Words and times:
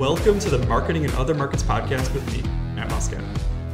Welcome 0.00 0.38
to 0.38 0.48
the 0.48 0.66
Marketing 0.66 1.04
and 1.04 1.12
Other 1.16 1.34
Markets 1.34 1.62
podcast 1.62 2.14
with 2.14 2.26
me, 2.34 2.40
Matt 2.74 2.88
Muscat. 2.88 3.22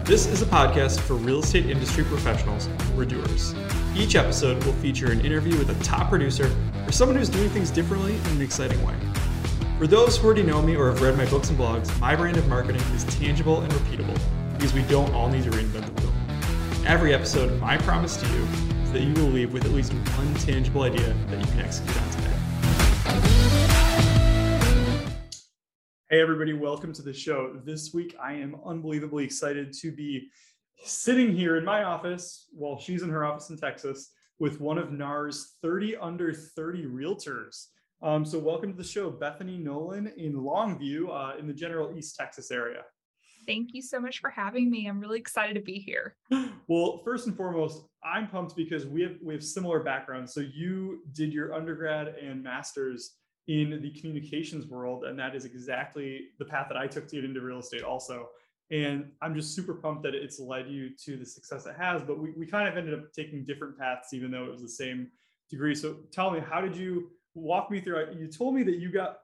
This 0.05 0.27
is 0.27 0.43
a 0.43 0.47
podcast 0.47 0.99
for 0.99 1.15
real 1.15 1.39
estate 1.39 1.67
industry 1.67 2.03
professionals 2.03 2.69
are 2.99 3.05
doers. 3.05 3.55
Each 3.95 4.17
episode 4.17 4.65
will 4.65 4.73
feature 4.73 5.13
an 5.13 5.25
interview 5.25 5.57
with 5.57 5.71
a 5.71 5.85
top 5.85 6.09
producer 6.09 6.51
or 6.85 6.91
someone 6.91 7.17
who's 7.17 7.29
doing 7.29 7.49
things 7.51 7.71
differently 7.71 8.17
in 8.17 8.27
an 8.33 8.43
exciting 8.43 8.85
way. 8.85 8.97
For 9.79 9.87
those 9.87 10.17
who 10.17 10.27
already 10.27 10.43
know 10.43 10.61
me 10.61 10.75
or 10.75 10.89
have 10.89 11.01
read 11.01 11.17
my 11.17 11.27
books 11.27 11.51
and 11.51 11.57
blogs, 11.61 11.97
my 12.01 12.17
brand 12.17 12.39
of 12.39 12.49
marketing 12.49 12.83
is 12.93 13.05
tangible 13.05 13.61
and 13.61 13.73
repeatable 13.73 14.19
because 14.55 14.75
we 14.75 14.83
don't 14.83 15.15
all 15.15 15.29
need 15.29 15.45
to 15.45 15.51
reinvent 15.51 15.87
the 15.95 16.03
wheel. 16.03 16.13
Every 16.89 17.15
episode, 17.15 17.61
my 17.61 17.79
promise 17.79 18.17
to 18.17 18.27
you 18.27 18.43
is 18.83 18.91
that 18.91 19.03
you 19.03 19.15
will 19.15 19.31
leave 19.31 19.53
with 19.53 19.65
at 19.65 19.71
least 19.71 19.93
one 19.93 20.35
tangible 20.35 20.83
idea 20.83 21.15
that 21.29 21.39
you 21.39 21.47
can 21.53 21.61
execute 21.61 22.03
on 22.03 22.11
today. 22.11 22.26
Hey, 26.09 26.21
everybody, 26.21 26.53
welcome 26.53 26.93
to 26.93 27.03
the 27.03 27.13
show. 27.13 27.61
This 27.65 27.93
week, 27.93 28.15
I 28.23 28.35
am 28.35 28.55
unbelievably 28.65 29.25
excited 29.25 29.73
to 29.81 29.91
be 29.91 30.29
sitting 30.85 31.35
here 31.35 31.57
in 31.57 31.65
my 31.65 31.83
office 31.83 32.47
while 32.53 32.79
she's 32.79 33.03
in 33.03 33.11
her 33.11 33.25
office 33.25 33.51
in 33.51 33.57
Texas 33.57 34.13
with 34.39 34.61
one 34.61 34.79
of 34.79 34.93
NAR's 34.93 35.57
30 35.63 35.97
under 35.97 36.33
30 36.33 36.85
realtors. 36.85 37.71
Um, 38.03 38.25
so, 38.25 38.39
welcome 38.39 38.71
to 38.71 38.79
the 38.79 38.85
show, 38.85 39.11
Bethany 39.11 39.59
Nolan 39.59 40.13
in 40.17 40.35
Longview 40.35 41.09
uh, 41.11 41.39
in 41.39 41.49
the 41.49 41.53
general 41.53 41.99
East 41.99 42.15
Texas 42.15 42.53
area. 42.53 42.83
Thank 43.45 43.75
you 43.75 43.83
so 43.83 43.99
much 43.99 44.21
for 44.21 44.31
having 44.31 44.71
me. 44.71 44.87
I'm 44.87 45.01
really 45.01 45.19
excited 45.19 45.55
to 45.55 45.61
be 45.61 45.81
here. 45.81 46.15
Well, 46.69 47.01
first 47.05 47.29
and 47.29 47.37
foremost, 47.37 47.85
I'm 48.05 48.29
pumped 48.29 48.55
because 48.57 48.87
we 48.87 49.03
have 49.03 49.17
we 49.23 49.35
have 49.35 49.43
similar 49.43 49.81
backgrounds. 49.81 50.35
So 50.35 50.41
you 50.41 51.03
did 51.13 51.33
your 51.33 51.55
undergrad 51.55 52.09
and 52.09 52.43
masters 52.43 53.13
in 53.49 53.81
the 53.81 53.91
communications 53.93 54.67
world. 54.67 55.05
And 55.05 55.19
that 55.19 55.35
is 55.35 55.45
exactly 55.45 56.29
the 56.39 56.45
path 56.45 56.67
that 56.69 56.77
I 56.77 56.87
took 56.87 57.07
to 57.09 57.17
get 57.17 57.25
into 57.25 57.41
real 57.41 57.61
estate 57.61 57.83
also. 57.83 58.29
And 58.71 59.11
I'm 59.23 59.35
just 59.35 59.55
super 59.55 59.75
pumped 59.75 60.03
that 60.03 60.15
it's 60.15 60.41
led 60.41 60.69
you 60.69 60.91
to 61.05 61.17
the 61.17 61.25
success 61.25 61.67
it 61.67 61.77
has. 61.79 62.03
But 62.03 62.19
we, 62.19 62.33
we 62.37 62.47
kind 62.47 62.69
of 62.69 62.77
ended 62.77 62.95
up 62.95 63.13
taking 63.13 63.45
different 63.45 63.79
paths, 63.79 64.13
even 64.13 64.31
though 64.31 64.45
it 64.45 64.51
was 64.51 64.63
the 64.63 64.69
same 64.69 65.09
degree. 65.49 65.75
So 65.75 65.99
tell 66.13 66.31
me, 66.31 66.41
how 66.41 66.61
did 66.61 66.77
you 66.77 67.11
walk 67.35 67.71
me 67.71 67.81
through? 67.81 68.17
You 68.19 68.27
told 68.27 68.55
me 68.55 68.65
that 68.65 68.79
you 68.79 68.91
got 68.91 69.19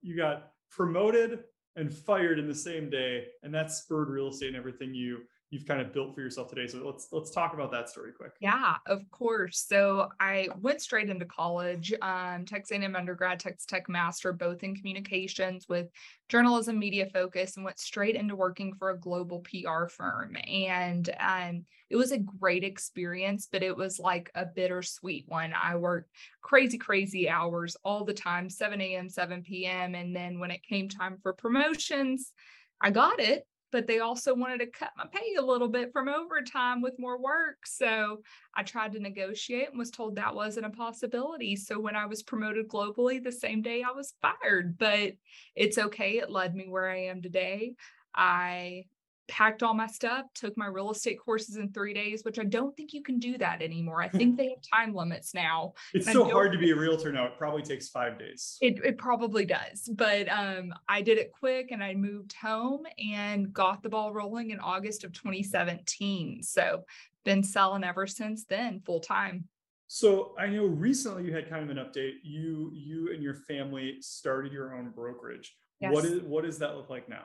you 0.00 0.16
got 0.16 0.52
promoted 0.70 1.40
and 1.74 1.92
fired 1.92 2.38
in 2.38 2.48
the 2.48 2.54
same 2.54 2.88
day, 2.88 3.26
and 3.42 3.54
that 3.54 3.70
spurred 3.70 4.08
real 4.08 4.28
estate 4.28 4.48
and 4.48 4.56
everything 4.56 4.94
you 4.94 5.18
you've 5.50 5.66
kind 5.66 5.80
of 5.80 5.92
built 5.92 6.14
for 6.14 6.20
yourself 6.20 6.48
today. 6.48 6.66
So 6.66 6.78
let's 6.84 7.08
let's 7.12 7.30
talk 7.30 7.54
about 7.54 7.70
that 7.70 7.88
story 7.88 8.10
quick. 8.12 8.32
Yeah, 8.40 8.74
of 8.86 9.08
course. 9.10 9.64
So 9.68 10.08
I 10.18 10.48
went 10.60 10.80
straight 10.80 11.08
into 11.08 11.24
college, 11.24 11.92
um, 12.02 12.44
Texas 12.44 12.76
A&M 12.76 12.96
undergrad, 12.96 13.38
Texas 13.38 13.64
Tech 13.64 13.88
master, 13.88 14.32
both 14.32 14.64
in 14.64 14.74
communications 14.74 15.66
with 15.68 15.86
journalism, 16.28 16.78
media 16.78 17.06
focus, 17.06 17.56
and 17.56 17.64
went 17.64 17.78
straight 17.78 18.16
into 18.16 18.34
working 18.34 18.74
for 18.74 18.90
a 18.90 18.98
global 18.98 19.40
PR 19.40 19.86
firm. 19.86 20.36
And 20.48 21.08
um, 21.20 21.64
it 21.90 21.96
was 21.96 22.10
a 22.10 22.18
great 22.18 22.64
experience, 22.64 23.48
but 23.50 23.62
it 23.62 23.76
was 23.76 24.00
like 24.00 24.30
a 24.34 24.46
bittersweet 24.46 25.26
one. 25.28 25.52
I 25.54 25.76
worked 25.76 26.10
crazy, 26.42 26.78
crazy 26.78 27.28
hours 27.28 27.76
all 27.84 28.04
the 28.04 28.14
time, 28.14 28.50
7 28.50 28.80
a.m., 28.80 29.08
7 29.08 29.42
p.m. 29.42 29.94
And 29.94 30.14
then 30.14 30.40
when 30.40 30.50
it 30.50 30.64
came 30.64 30.88
time 30.88 31.18
for 31.22 31.32
promotions, 31.32 32.32
I 32.80 32.90
got 32.90 33.20
it 33.20 33.46
but 33.76 33.86
they 33.86 33.98
also 33.98 34.34
wanted 34.34 34.58
to 34.58 34.66
cut 34.68 34.92
my 34.96 35.04
pay 35.12 35.34
a 35.38 35.42
little 35.42 35.68
bit 35.68 35.92
from 35.92 36.08
overtime 36.08 36.80
with 36.80 36.98
more 36.98 37.20
work. 37.20 37.66
So 37.66 38.22
I 38.54 38.62
tried 38.62 38.94
to 38.94 39.00
negotiate 39.00 39.68
and 39.68 39.78
was 39.78 39.90
told 39.90 40.16
that 40.16 40.34
wasn't 40.34 40.64
a 40.64 40.70
possibility. 40.70 41.56
So 41.56 41.78
when 41.78 41.94
I 41.94 42.06
was 42.06 42.22
promoted 42.22 42.68
globally, 42.68 43.22
the 43.22 43.30
same 43.30 43.60
day 43.60 43.82
I 43.82 43.90
was 43.90 44.14
fired, 44.22 44.78
but 44.78 45.12
it's 45.54 45.76
okay. 45.76 46.12
It 46.12 46.30
led 46.30 46.54
me 46.54 46.68
where 46.70 46.88
I 46.88 47.00
am 47.00 47.20
today. 47.20 47.74
I 48.14 48.86
packed 49.28 49.62
all 49.62 49.74
my 49.74 49.86
stuff, 49.86 50.26
took 50.34 50.56
my 50.56 50.66
real 50.66 50.90
estate 50.90 51.18
courses 51.18 51.56
in 51.56 51.72
three 51.72 51.94
days, 51.94 52.22
which 52.24 52.38
I 52.38 52.44
don't 52.44 52.76
think 52.76 52.92
you 52.92 53.02
can 53.02 53.18
do 53.18 53.36
that 53.38 53.62
anymore. 53.62 54.02
I 54.02 54.08
think 54.08 54.36
they 54.36 54.50
have 54.50 54.62
time 54.74 54.94
limits 54.94 55.34
now. 55.34 55.74
It's 55.92 56.10
so 56.10 56.24
hard 56.24 56.52
to 56.52 56.58
be 56.58 56.70
a 56.70 56.76
realtor 56.76 57.12
now. 57.12 57.26
It 57.26 57.38
probably 57.38 57.62
takes 57.62 57.88
five 57.88 58.18
days. 58.18 58.58
It, 58.60 58.80
it 58.84 58.98
probably 58.98 59.44
does. 59.44 59.88
But 59.92 60.28
um, 60.30 60.72
I 60.88 61.02
did 61.02 61.18
it 61.18 61.32
quick 61.32 61.70
and 61.70 61.82
I 61.82 61.94
moved 61.94 62.34
home 62.34 62.84
and 62.98 63.52
got 63.52 63.82
the 63.82 63.88
ball 63.88 64.12
rolling 64.12 64.50
in 64.50 64.60
August 64.60 65.04
of 65.04 65.12
2017. 65.12 66.42
So 66.42 66.84
been 67.24 67.42
selling 67.42 67.84
ever 67.84 68.06
since 68.06 68.44
then, 68.44 68.80
full 68.84 69.00
time. 69.00 69.48
So 69.88 70.34
I 70.38 70.46
know 70.46 70.64
recently 70.64 71.24
you 71.24 71.34
had 71.34 71.48
kind 71.48 71.62
of 71.62 71.76
an 71.76 71.82
update. 71.82 72.14
You 72.24 72.72
you 72.74 73.12
and 73.12 73.22
your 73.22 73.34
family 73.34 73.98
started 74.00 74.52
your 74.52 74.74
own 74.74 74.90
brokerage. 74.90 75.54
Yes. 75.80 75.92
What 75.92 76.04
is 76.04 76.22
what 76.22 76.44
does 76.44 76.58
that 76.58 76.76
look 76.76 76.90
like 76.90 77.08
now? 77.08 77.24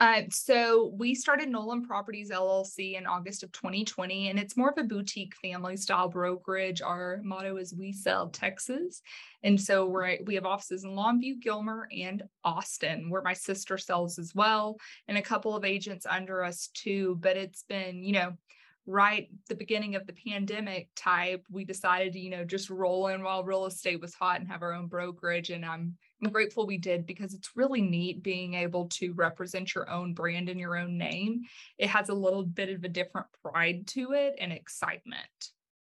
Uh, 0.00 0.22
so 0.30 0.94
we 0.96 1.14
started 1.14 1.50
Nolan 1.50 1.84
Properties 1.86 2.30
LLC 2.30 2.96
in 2.96 3.06
August 3.06 3.42
of 3.42 3.52
2020, 3.52 4.30
and 4.30 4.38
it's 4.38 4.56
more 4.56 4.70
of 4.70 4.78
a 4.78 4.84
boutique 4.84 5.34
family 5.36 5.76
style 5.76 6.08
brokerage. 6.08 6.80
Our 6.80 7.20
motto 7.22 7.58
is 7.58 7.74
"We 7.74 7.92
sell 7.92 8.30
Texas," 8.30 9.02
and 9.42 9.60
so 9.60 9.84
we're 9.84 10.16
we 10.24 10.36
have 10.36 10.46
offices 10.46 10.84
in 10.84 10.92
Longview, 10.92 11.42
Gilmer, 11.42 11.86
and 11.94 12.22
Austin, 12.44 13.10
where 13.10 13.20
my 13.20 13.34
sister 13.34 13.76
sells 13.76 14.18
as 14.18 14.34
well, 14.34 14.78
and 15.06 15.18
a 15.18 15.22
couple 15.22 15.54
of 15.54 15.66
agents 15.66 16.06
under 16.06 16.42
us 16.42 16.70
too. 16.72 17.18
But 17.20 17.36
it's 17.36 17.64
been, 17.64 18.02
you 18.02 18.12
know, 18.12 18.32
right 18.90 19.28
the 19.48 19.54
beginning 19.54 19.94
of 19.94 20.06
the 20.06 20.12
pandemic 20.12 20.88
type, 20.96 21.44
we 21.50 21.64
decided 21.64 22.12
to, 22.12 22.18
you 22.18 22.30
know, 22.30 22.44
just 22.44 22.70
roll 22.70 23.08
in 23.08 23.22
while 23.22 23.44
real 23.44 23.66
estate 23.66 24.00
was 24.00 24.14
hot 24.14 24.40
and 24.40 24.48
have 24.48 24.62
our 24.62 24.72
own 24.74 24.86
brokerage. 24.86 25.50
And 25.50 25.64
I'm 25.64 25.96
I'm 26.22 26.30
grateful 26.30 26.66
we 26.66 26.78
did 26.78 27.06
because 27.06 27.32
it's 27.32 27.56
really 27.56 27.80
neat 27.80 28.22
being 28.22 28.54
able 28.54 28.88
to 28.88 29.12
represent 29.14 29.74
your 29.74 29.88
own 29.88 30.12
brand 30.12 30.48
and 30.48 30.60
your 30.60 30.76
own 30.76 30.98
name. 30.98 31.42
It 31.78 31.88
has 31.88 32.08
a 32.08 32.14
little 32.14 32.42
bit 32.42 32.68
of 32.68 32.84
a 32.84 32.88
different 32.88 33.26
pride 33.42 33.86
to 33.88 34.12
it 34.12 34.34
and 34.38 34.52
excitement. 34.52 35.50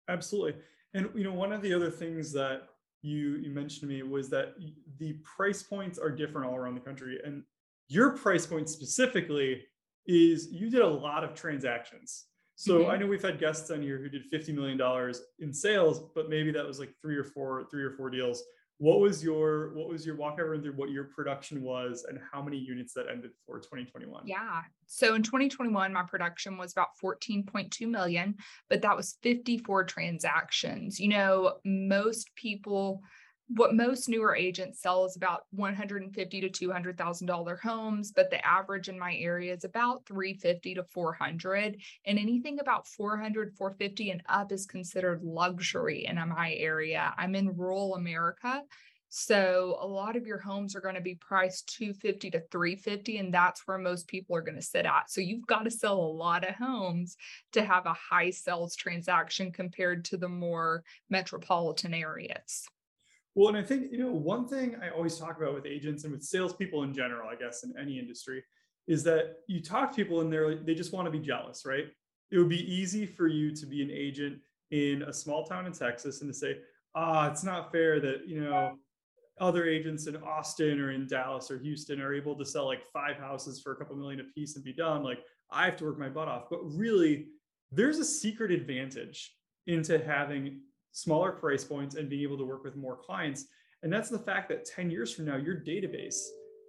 Absolutely. 0.08 0.56
And 0.94 1.10
you 1.14 1.24
know, 1.24 1.34
one 1.34 1.52
of 1.52 1.62
the 1.62 1.74
other 1.74 1.92
things 1.92 2.32
that 2.34 2.70
you 3.02 3.36
you 3.36 3.52
mentioned 3.52 3.82
to 3.82 3.88
me 3.88 4.04
was 4.04 4.30
that 4.30 4.56
the 4.98 5.14
price 5.24 5.62
points 5.62 6.00
are 6.00 6.10
different 6.10 6.48
all 6.48 6.56
around 6.56 6.76
the 6.76 6.82
country 6.82 7.20
and 7.24 7.44
your 7.88 8.12
price 8.12 8.46
point 8.46 8.70
specifically 8.70 9.62
is 10.08 10.50
you 10.52 10.70
did 10.70 10.82
a 10.82 10.88
lot 10.88 11.24
of 11.24 11.34
transactions. 11.34 12.26
So 12.56 12.80
mm-hmm. 12.80 12.92
I 12.92 12.98
know 12.98 13.08
we've 13.08 13.22
had 13.22 13.40
guests 13.40 13.70
on 13.70 13.82
here 13.82 13.98
who 13.98 14.10
did 14.10 14.32
$50 14.32 14.54
million 14.54 15.14
in 15.40 15.54
sales, 15.54 16.06
but 16.16 16.30
maybe 16.30 16.52
that 16.52 16.66
was 16.66 16.80
like 16.80 16.94
three 17.02 17.18
or 17.18 17.24
four, 17.24 17.66
three 17.70 17.84
or 17.84 17.92
four 17.92 18.10
deals. 18.10 18.44
What 18.78 19.00
was 19.00 19.24
your 19.24 19.74
what 19.74 19.88
was 19.88 20.06
your 20.06 20.18
walk 20.18 20.36
everyone 20.38 20.62
through 20.62 20.74
what 20.74 20.90
your 20.90 21.06
production 21.06 21.62
was 21.62 22.06
and 22.10 22.20
how 22.34 22.42
many 22.42 22.58
units 22.58 22.94
that 22.96 23.06
ended 23.10 23.32
for 23.46 23.58
2021 23.58 24.28
yeah. 24.28 24.64
So 24.86 25.16
in 25.16 25.24
2021 25.24 25.94
my 25.94 26.04
production 26.04 26.58
was 26.58 26.74
about 26.74 26.90
14.2 27.02 27.88
million 27.88 28.36
but 28.70 28.82
that 28.82 28.98
was 28.98 29.18
54 29.24 29.86
transactions. 29.86 31.00
You 31.00 31.08
know 31.08 31.54
most 31.64 32.36
people 32.36 33.02
what 33.48 33.76
most 33.76 34.10
newer 34.10 34.36
agents 34.36 34.82
sell 34.82 35.06
is 35.06 35.16
about 35.16 35.44
150 35.52 36.42
to 36.42 36.50
200 36.50 36.98
thousand 36.98 37.28
dollar 37.28 37.58
homes 37.62 38.12
but 38.12 38.30
the 38.32 38.46
average 38.46 38.90
in 38.90 38.98
my 38.98 39.16
area 39.16 39.54
is 39.54 39.64
about 39.64 40.06
350 40.06 40.76
to 40.76 40.84
400 40.84 41.78
and 42.06 42.20
anything 42.20 42.60
about 42.60 42.88
400 42.88 43.54
450 43.56 44.12
and 44.12 44.24
up 44.28 44.52
is 44.52 44.66
considered 44.66 45.24
luxury 45.24 46.06
in 46.06 46.16
my 46.30 46.54
area 46.54 47.14
i'm 47.18 47.36
in 47.36 47.56
rural 47.56 47.96
america 47.96 48.64
so 49.10 49.78
a 49.80 49.88
lot 49.88 50.18
of 50.18 50.28
your 50.28 50.40
homes 50.40 50.76
are 50.76 50.82
going 50.82 50.96
to 50.96 51.02
be 51.02 51.16
priced 51.16 51.74
250 51.78 52.32
to 52.32 52.42
350 52.52 53.20
and 53.20 53.34
that's 53.34 53.66
where 53.66 53.78
most 53.78 54.10
people 54.10 54.36
are 54.36 54.42
going 54.42 54.58
to 54.58 54.62
sit 54.62 54.86
at. 54.86 55.10
So 55.10 55.22
you've 55.22 55.48
got 55.48 55.64
to 55.64 55.72
sell 55.72 55.96
a 55.96 56.18
lot 56.18 56.46
of 56.46 56.56
homes 56.56 57.16
to 57.54 57.64
have 57.64 57.86
a 57.86 57.94
high 57.94 58.32
sales 58.32 58.76
transaction 58.76 59.54
compared 59.54 60.04
to 60.06 60.18
the 60.18 60.28
more 60.28 60.84
metropolitan 61.10 61.94
areas. 61.94 62.68
Well, 63.36 63.50
and 63.50 63.58
I 63.58 63.64
think, 63.64 63.92
you 63.92 63.98
know, 63.98 64.12
one 64.12 64.48
thing 64.48 64.78
I 64.82 64.90
always 64.90 65.18
talk 65.18 65.38
about 65.38 65.54
with 65.54 65.66
agents 65.66 66.06
and 66.06 66.14
with 66.14 66.24
salespeople 66.24 66.84
in 66.84 66.94
general, 66.94 67.30
I 67.30 67.36
guess, 67.36 67.64
in 67.64 67.74
any 67.78 68.00
industry, 68.00 68.42
is 68.88 69.04
that 69.04 69.38
you 69.48 69.62
talk 69.62 69.92
to 69.92 69.96
people 69.96 70.22
and 70.22 70.32
they're 70.32 70.56
they 70.56 70.74
just 70.74 70.94
want 70.94 71.06
to 71.06 71.12
be 71.12 71.20
jealous, 71.20 71.66
right? 71.66 71.86
It 72.32 72.38
would 72.38 72.50
be 72.50 72.74
easy 72.74 73.06
for 73.06 73.28
you 73.28 73.54
to 73.56 73.66
be 73.66 73.82
an 73.82 73.92
agent 73.92 74.40
in 74.72 75.04
a 75.04 75.14
small 75.14 75.46
town 75.46 75.66
in 75.66 75.74
Texas 75.74 76.22
and 76.22 76.32
to 76.32 76.38
say, 76.38 76.58
ah, 76.96 77.30
it's 77.30 77.44
not 77.44 77.72
fair 77.72 78.00
that, 78.00 78.28
you 78.28 78.42
know, 78.42 78.78
other 79.40 79.66
agents 79.66 80.08
in 80.08 80.16
Austin 80.18 80.80
or 80.80 80.92
in 80.92 81.08
Dallas 81.08 81.52
or 81.52 81.60
Houston 81.60 82.00
are 82.00 82.14
able 82.14 82.36
to 82.38 82.46
sell 82.46 82.66
like 82.66 82.84
five 82.94 83.18
houses 83.18 83.62
for 83.62 83.74
a 83.74 83.76
couple 83.76 83.96
million 83.98 84.22
a 84.22 84.24
piece 84.34 84.56
and 84.56 84.64
be 84.64 84.74
done. 84.74 85.04
Like 85.04 85.20
I 85.52 85.66
have 85.66 85.76
to 85.78 85.84
work 85.84 86.00
my 86.00 86.10
butt 86.10 86.30
off. 86.30 86.46
But 86.50 86.60
really, 86.64 87.28
there's 87.72 88.00
a 88.00 88.06
secret 88.06 88.52
advantage 88.52 89.36
into 89.68 90.04
having 90.04 90.62
smaller 90.96 91.34
price 91.34 91.66
points 91.66 91.96
and 91.96 92.10
being 92.10 92.24
able 92.24 92.38
to 92.38 92.46
work 92.46 92.64
with 92.64 92.78
more 92.78 92.96
clients. 92.96 93.48
And 93.84 93.92
that's 93.92 94.10
the 94.10 94.18
fact 94.18 94.48
that 94.50 94.64
10 94.64 94.90
years 94.90 95.14
from 95.14 95.26
now, 95.26 95.36
your 95.36 95.58
database 95.58 96.22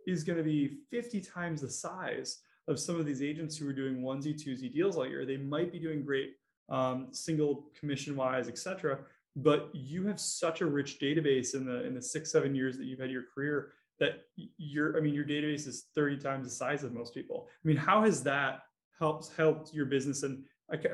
is 0.07 0.25
going 0.25 0.37
to 0.37 0.43
be 0.43 0.79
50 0.91 1.21
times 1.21 1.61
the 1.61 1.71
size 1.71 2.41
of 2.67 2.81
some 2.81 2.99
of 2.99 3.07
these 3.07 3.23
agents 3.23 3.57
who 3.57 3.69
are 3.69 3.73
doing 3.73 4.03
onesie, 4.03 4.35
twosie 4.35 4.73
deals 4.73 4.97
all 4.97 5.07
year. 5.07 5.25
They 5.25 5.37
might 5.37 5.71
be 5.71 5.79
doing 5.79 6.05
great 6.05 6.33
um, 6.69 7.07
single 7.13 7.71
commission 7.79 8.17
wise, 8.17 8.49
et 8.49 8.59
cetera. 8.59 8.99
But 9.37 9.71
you 9.73 10.05
have 10.09 10.19
such 10.19 10.61
a 10.61 10.67
rich 10.67 10.99
database 11.01 11.55
in 11.55 11.65
the 11.65 11.87
in 11.87 11.95
the 11.95 12.03
six, 12.03 12.33
seven 12.33 12.53
years 12.55 12.77
that 12.79 12.87
you've 12.87 12.99
had 12.99 13.11
your 13.11 13.25
career 13.33 13.75
that 14.01 14.25
your, 14.59 14.97
I 14.97 15.01
mean, 15.01 15.15
your 15.15 15.25
database 15.25 15.67
is 15.67 15.87
30 15.95 16.19
times 16.19 16.47
the 16.47 16.53
size 16.53 16.85
of 16.85 16.93
most 16.93 17.15
people. 17.15 17.47
I 17.65 17.69
mean, 17.69 17.77
how 17.77 18.03
has 18.03 18.23
that 18.25 18.63
helped 18.99 19.31
helped 19.37 19.73
your 19.73 19.87
business 19.87 20.23
and 20.23 20.43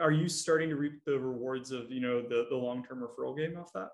are 0.01 0.13
you 0.13 0.29
starting 0.29 0.69
to 0.69 0.77
reap 0.77 1.05
the 1.07 1.19
rewards 1.19 1.71
of 1.71 1.91
you 1.91 2.01
know 2.01 2.23
the 2.23 2.47
the 2.51 2.57
long 2.57 2.85
term 2.85 3.03
referral 3.03 3.37
game 3.37 3.57
off 3.59 3.73
that? 3.75 3.89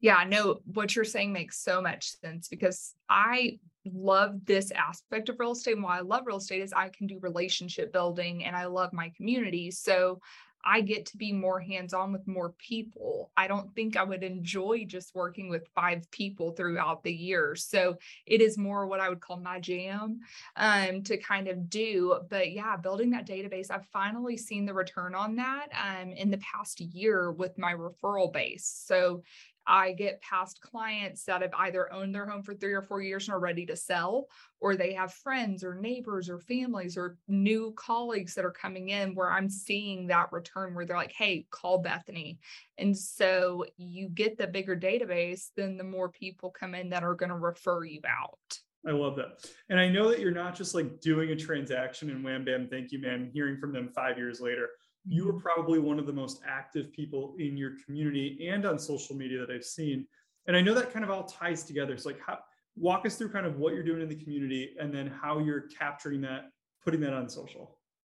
Yeah, 0.00 0.24
no, 0.28 0.60
what 0.72 0.94
you're 0.94 1.04
saying 1.04 1.32
makes 1.32 1.60
so 1.60 1.82
much 1.82 2.12
sense 2.20 2.48
because 2.48 2.94
I 3.08 3.58
love 3.84 4.44
this 4.44 4.70
aspect 4.70 5.28
of 5.28 5.36
real 5.38 5.52
estate. 5.52 5.74
And 5.74 5.82
why 5.82 5.98
I 5.98 6.02
love 6.02 6.22
real 6.24 6.36
estate 6.36 6.62
is 6.62 6.72
I 6.72 6.90
can 6.90 7.06
do 7.08 7.18
relationship 7.20 7.92
building 7.92 8.44
and 8.44 8.54
I 8.54 8.66
love 8.66 8.92
my 8.92 9.12
community. 9.16 9.70
So 9.72 10.20
I 10.64 10.80
get 10.80 11.06
to 11.06 11.16
be 11.16 11.32
more 11.32 11.60
hands 11.60 11.94
on 11.94 12.12
with 12.12 12.26
more 12.26 12.54
people. 12.58 13.30
I 13.36 13.46
don't 13.46 13.74
think 13.74 13.96
I 13.96 14.04
would 14.04 14.22
enjoy 14.22 14.84
just 14.86 15.14
working 15.14 15.48
with 15.48 15.68
five 15.74 16.10
people 16.10 16.52
throughout 16.52 17.02
the 17.02 17.12
year. 17.12 17.54
So 17.54 17.96
it 18.26 18.40
is 18.40 18.58
more 18.58 18.86
what 18.86 19.00
I 19.00 19.08
would 19.08 19.20
call 19.20 19.38
my 19.38 19.60
jam 19.60 20.20
um, 20.56 21.02
to 21.04 21.16
kind 21.16 21.48
of 21.48 21.70
do. 21.70 22.18
But 22.28 22.52
yeah, 22.52 22.76
building 22.76 23.10
that 23.10 23.26
database, 23.26 23.70
I've 23.70 23.86
finally 23.92 24.36
seen 24.36 24.66
the 24.66 24.74
return 24.74 25.14
on 25.14 25.36
that 25.36 25.68
um, 25.72 26.12
in 26.12 26.30
the 26.30 26.38
past 26.38 26.80
year 26.80 27.32
with 27.32 27.56
my 27.58 27.72
referral 27.72 28.32
base. 28.32 28.82
So 28.86 29.22
I 29.68 29.92
get 29.92 30.22
past 30.22 30.62
clients 30.62 31.24
that 31.24 31.42
have 31.42 31.52
either 31.58 31.92
owned 31.92 32.14
their 32.14 32.26
home 32.26 32.42
for 32.42 32.54
three 32.54 32.72
or 32.72 32.80
four 32.80 33.02
years 33.02 33.28
and 33.28 33.34
are 33.34 33.40
ready 33.40 33.66
to 33.66 33.76
sell, 33.76 34.28
or 34.60 34.74
they 34.74 34.94
have 34.94 35.12
friends 35.12 35.62
or 35.62 35.74
neighbors 35.74 36.30
or 36.30 36.38
families 36.38 36.96
or 36.96 37.18
new 37.28 37.74
colleagues 37.76 38.34
that 38.34 38.46
are 38.46 38.50
coming 38.50 38.88
in 38.88 39.14
where 39.14 39.30
I'm 39.30 39.50
seeing 39.50 40.06
that 40.06 40.32
return 40.32 40.74
where 40.74 40.86
they're 40.86 40.96
like, 40.96 41.12
hey, 41.12 41.46
call 41.50 41.78
Bethany. 41.78 42.38
And 42.78 42.96
so 42.96 43.66
you 43.76 44.08
get 44.08 44.38
the 44.38 44.46
bigger 44.46 44.74
database, 44.74 45.50
then 45.54 45.76
the 45.76 45.84
more 45.84 46.08
people 46.08 46.50
come 46.50 46.74
in 46.74 46.88
that 46.88 47.04
are 47.04 47.14
going 47.14 47.28
to 47.28 47.36
refer 47.36 47.84
you 47.84 48.00
out. 48.08 48.58
I 48.86 48.92
love 48.92 49.16
that. 49.16 49.44
And 49.68 49.78
I 49.78 49.88
know 49.88 50.08
that 50.08 50.20
you're 50.20 50.30
not 50.30 50.56
just 50.56 50.74
like 50.74 51.00
doing 51.00 51.30
a 51.30 51.36
transaction 51.36 52.08
and 52.08 52.24
wham 52.24 52.44
bam, 52.44 52.68
thank 52.70 52.90
you, 52.90 53.00
man, 53.00 53.30
hearing 53.34 53.58
from 53.58 53.72
them 53.72 53.90
five 53.94 54.16
years 54.16 54.40
later 54.40 54.70
you 55.06 55.28
are 55.28 55.32
mm-hmm. 55.32 55.40
probably 55.40 55.78
one 55.78 55.98
of 55.98 56.06
the 56.06 56.12
most 56.12 56.40
active 56.46 56.92
people 56.92 57.34
in 57.38 57.56
your 57.56 57.72
community 57.84 58.48
and 58.50 58.66
on 58.66 58.78
social 58.78 59.16
media 59.16 59.38
that 59.38 59.50
I've 59.50 59.64
seen. 59.64 60.06
And 60.46 60.56
I 60.56 60.60
know 60.60 60.74
that 60.74 60.92
kind 60.92 61.04
of 61.04 61.10
all 61.10 61.24
ties 61.24 61.64
together. 61.64 61.96
So 61.96 62.10
like 62.10 62.20
how 62.24 62.38
walk 62.76 63.04
us 63.06 63.16
through 63.16 63.30
kind 63.30 63.46
of 63.46 63.58
what 63.58 63.74
you're 63.74 63.82
doing 63.82 64.02
in 64.02 64.08
the 64.08 64.14
community 64.14 64.74
and 64.80 64.94
then 64.94 65.08
how 65.08 65.38
you're 65.38 65.64
capturing 65.78 66.20
that, 66.22 66.50
putting 66.84 67.00
that 67.00 67.12
on 67.12 67.28
social. 67.28 67.76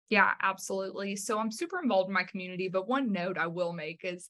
Yeah, 0.10 0.32
absolutely. 0.42 1.16
So 1.16 1.40
I'm 1.40 1.52
super 1.52 1.80
involved 1.82 2.10
in 2.10 2.14
my 2.14 2.24
community, 2.24 2.68
but 2.68 2.88
one 2.88 3.12
note 3.12 3.38
I 3.38 3.48
will 3.48 3.74
make 3.74 4.02
is 4.04 4.28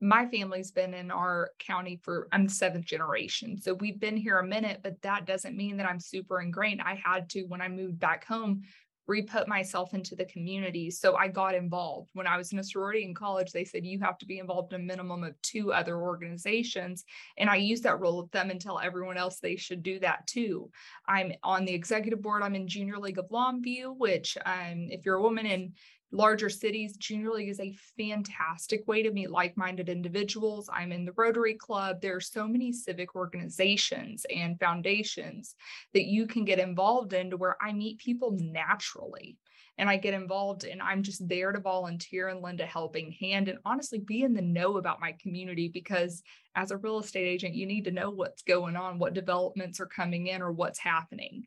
my 0.00 0.26
family's 0.26 0.72
been 0.72 0.94
in 0.94 1.10
our 1.10 1.50
county 1.60 2.00
for 2.02 2.26
I'm 2.32 2.44
the 2.44 2.52
seventh 2.52 2.86
generation. 2.86 3.60
So 3.60 3.74
we've 3.74 4.00
been 4.00 4.16
here 4.16 4.38
a 4.38 4.46
minute, 4.46 4.80
but 4.82 5.00
that 5.02 5.26
doesn't 5.26 5.56
mean 5.56 5.76
that 5.76 5.86
I'm 5.86 6.00
super 6.00 6.40
ingrained. 6.40 6.82
I 6.82 7.00
had 7.02 7.28
to 7.30 7.42
when 7.42 7.60
I 7.60 7.68
moved 7.68 8.00
back 8.00 8.24
home 8.24 8.62
re-put 9.06 9.48
myself 9.48 9.94
into 9.94 10.14
the 10.14 10.24
community. 10.26 10.90
So 10.90 11.16
I 11.16 11.28
got 11.28 11.54
involved. 11.54 12.10
When 12.12 12.26
I 12.26 12.36
was 12.36 12.52
in 12.52 12.58
a 12.58 12.64
sorority 12.64 13.04
in 13.04 13.14
college, 13.14 13.52
they 13.52 13.64
said 13.64 13.84
you 13.84 13.98
have 14.00 14.18
to 14.18 14.26
be 14.26 14.38
involved 14.38 14.72
in 14.72 14.80
a 14.80 14.84
minimum 14.84 15.24
of 15.24 15.40
two 15.42 15.72
other 15.72 16.00
organizations. 16.00 17.04
And 17.36 17.50
I 17.50 17.56
used 17.56 17.82
that 17.82 18.00
role 18.00 18.22
with 18.22 18.30
them 18.30 18.50
and 18.50 18.60
tell 18.60 18.78
everyone 18.78 19.16
else 19.16 19.38
they 19.38 19.56
should 19.56 19.82
do 19.82 19.98
that 20.00 20.26
too. 20.26 20.70
I'm 21.06 21.32
on 21.42 21.64
the 21.64 21.74
executive 21.74 22.22
board. 22.22 22.42
I'm 22.42 22.54
in 22.54 22.68
Junior 22.68 22.98
League 22.98 23.18
of 23.18 23.28
Longview, 23.30 23.96
which 23.98 24.38
um, 24.44 24.88
if 24.90 25.04
you're 25.04 25.16
a 25.16 25.22
woman 25.22 25.46
and 25.46 25.72
larger 26.12 26.50
cities, 26.50 26.96
Junior 26.96 27.30
League 27.30 27.48
is 27.48 27.60
a 27.60 27.76
fantastic 27.96 28.86
way 28.86 29.02
to 29.02 29.10
meet 29.10 29.30
like 29.30 29.56
minded 29.56 29.88
individuals. 29.88 30.68
I'm 30.72 30.92
in 30.92 31.04
the 31.04 31.14
Rotary 31.16 31.54
Club. 31.54 32.00
There 32.00 32.16
are 32.16 32.20
so 32.20 32.46
many 32.46 32.72
civic 32.72 33.16
organizations 33.16 34.26
and 34.34 34.60
foundations 34.60 35.54
that 35.94 36.04
you 36.04 36.26
can 36.26 36.44
get 36.44 36.58
involved 36.58 37.12
in 37.14 37.30
to 37.30 37.36
where 37.36 37.56
I 37.60 37.72
meet 37.72 37.98
people 37.98 38.36
naturally 38.38 39.38
and 39.78 39.88
I 39.88 39.96
get 39.96 40.14
involved 40.14 40.64
and 40.64 40.82
I'm 40.82 41.02
just 41.02 41.26
there 41.26 41.50
to 41.50 41.58
volunteer 41.58 42.28
and 42.28 42.42
lend 42.42 42.60
a 42.60 42.66
helping 42.66 43.12
hand 43.12 43.48
and 43.48 43.58
honestly 43.64 43.98
be 43.98 44.22
in 44.22 44.34
the 44.34 44.42
know 44.42 44.76
about 44.76 45.00
my 45.00 45.12
community 45.20 45.68
because 45.68 46.22
as 46.54 46.70
a 46.70 46.76
real 46.76 46.98
estate 46.98 47.26
agent, 47.26 47.54
you 47.54 47.66
need 47.66 47.84
to 47.84 47.90
know 47.90 48.10
what's 48.10 48.42
going 48.42 48.76
on, 48.76 48.98
what 48.98 49.14
developments 49.14 49.80
are 49.80 49.86
coming 49.86 50.26
in 50.26 50.42
or 50.42 50.52
what's 50.52 50.78
happening. 50.78 51.46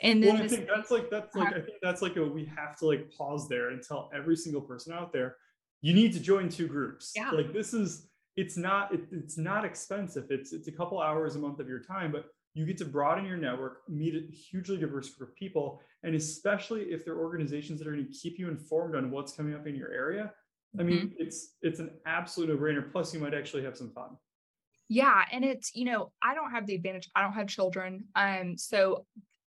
And 0.00 0.22
then 0.22 0.34
well, 0.34 0.44
I 0.44 0.48
think 0.48 0.68
that's 0.68 0.90
like 0.90 1.10
that's 1.10 1.34
like 1.34 1.48
I 1.54 1.60
think 1.60 1.78
that's 1.82 2.02
like 2.02 2.16
a 2.16 2.24
we 2.24 2.44
have 2.44 2.76
to 2.78 2.86
like 2.86 3.10
pause 3.10 3.48
there 3.48 3.70
and 3.70 3.82
tell 3.82 4.10
every 4.14 4.36
single 4.36 4.60
person 4.60 4.92
out 4.92 5.12
there, 5.12 5.36
you 5.80 5.92
need 5.92 6.12
to 6.12 6.20
join 6.20 6.48
two 6.48 6.68
groups. 6.68 7.12
Yeah. 7.16 7.30
Like 7.30 7.52
this 7.52 7.74
is 7.74 8.08
it's 8.36 8.56
not 8.56 8.94
it, 8.94 9.00
it's 9.10 9.36
not 9.36 9.64
expensive. 9.64 10.26
It's 10.30 10.52
it's 10.52 10.68
a 10.68 10.72
couple 10.72 11.00
hours 11.00 11.34
a 11.34 11.40
month 11.40 11.58
of 11.58 11.68
your 11.68 11.80
time, 11.80 12.12
but 12.12 12.26
you 12.54 12.64
get 12.64 12.78
to 12.78 12.84
broaden 12.84 13.24
your 13.24 13.36
network, 13.36 13.88
meet 13.88 14.14
a 14.14 14.32
hugely 14.32 14.76
diverse 14.76 15.10
group 15.10 15.30
of 15.30 15.36
people, 15.36 15.80
and 16.02 16.14
especially 16.14 16.82
if 16.82 17.04
they're 17.04 17.18
organizations 17.18 17.78
that 17.78 17.88
are 17.88 17.92
going 17.92 18.06
to 18.06 18.12
keep 18.12 18.38
you 18.38 18.48
informed 18.48 18.94
on 18.94 19.10
what's 19.10 19.32
coming 19.32 19.54
up 19.54 19.66
in 19.66 19.74
your 19.74 19.92
area. 19.92 20.32
I 20.78 20.82
mean, 20.82 20.98
mm-hmm. 20.98 21.14
it's 21.18 21.54
it's 21.62 21.80
an 21.80 21.90
absolute 22.06 22.50
no-brainer. 22.50 22.90
Plus, 22.92 23.12
you 23.12 23.20
might 23.20 23.34
actually 23.34 23.64
have 23.64 23.76
some 23.76 23.90
fun. 23.90 24.16
Yeah, 24.88 25.24
and 25.32 25.44
it's 25.44 25.74
you 25.74 25.84
know 25.84 26.12
I 26.22 26.34
don't 26.34 26.50
have 26.50 26.66
the 26.66 26.74
advantage. 26.74 27.08
I 27.14 27.22
don't 27.22 27.32
have 27.32 27.48
children, 27.48 28.04
um, 28.14 28.56
so 28.56 29.06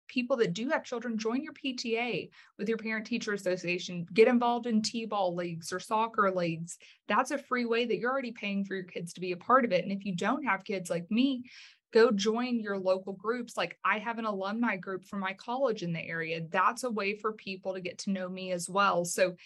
people 0.09 0.37
that 0.39 0.55
do 0.55 0.69
have 0.71 0.85
children, 0.85 1.19
join 1.19 1.43
your 1.43 1.53
PTA 1.53 2.31
with 2.59 2.69
your 2.69 2.79
parent 2.79 3.07
teacher 3.07 3.33
association, 3.33 4.07
get 4.13 4.29
involved 4.29 4.67
in 4.67 4.83
T 4.83 5.07
ball 5.07 5.35
leagues 5.35 5.73
or 5.73 5.81
soccer 5.81 6.31
leagues. 6.31 6.79
That's 7.07 7.31
a 7.31 7.39
free 7.39 7.65
way 7.65 7.85
that 7.85 7.99
you're 7.99 8.11
already 8.11 8.33
paying 8.33 8.65
for 8.65 8.75
your 8.75 8.85
kids 8.85 9.13
to 9.15 9.21
be 9.21 9.33
a 9.33 9.37
part 9.37 9.65
of 9.65 9.73
it. 9.73 9.85
And 9.85 9.93
if 9.93 10.05
you 10.05 10.15
don't 10.15 10.45
have 10.45 10.65
kids 10.65 10.91
like 10.91 11.11
me, 11.11 11.45
go 11.93 12.11
join 12.11 12.61
your 12.61 12.79
local 12.79 13.13
groups. 13.13 13.57
Like 13.57 13.79
I 13.85 13.99
have 13.99 14.19
an 14.19 14.25
alumni 14.25 14.77
group 14.77 15.05
from 15.05 15.21
my 15.21 15.33
college 15.35 15.83
in 15.83 15.93
the 15.93 16.05
area. 16.05 16.41
That's 16.51 16.85
a 16.85 16.91
way 16.91 17.17
for 17.17 17.33
people 17.33 17.75
to 17.75 17.81
get 17.81 17.99
to 17.99 18.11
know 18.11 18.29
me 18.29 18.53
as 18.53 18.69
well. 18.69 19.05
So 19.05 19.37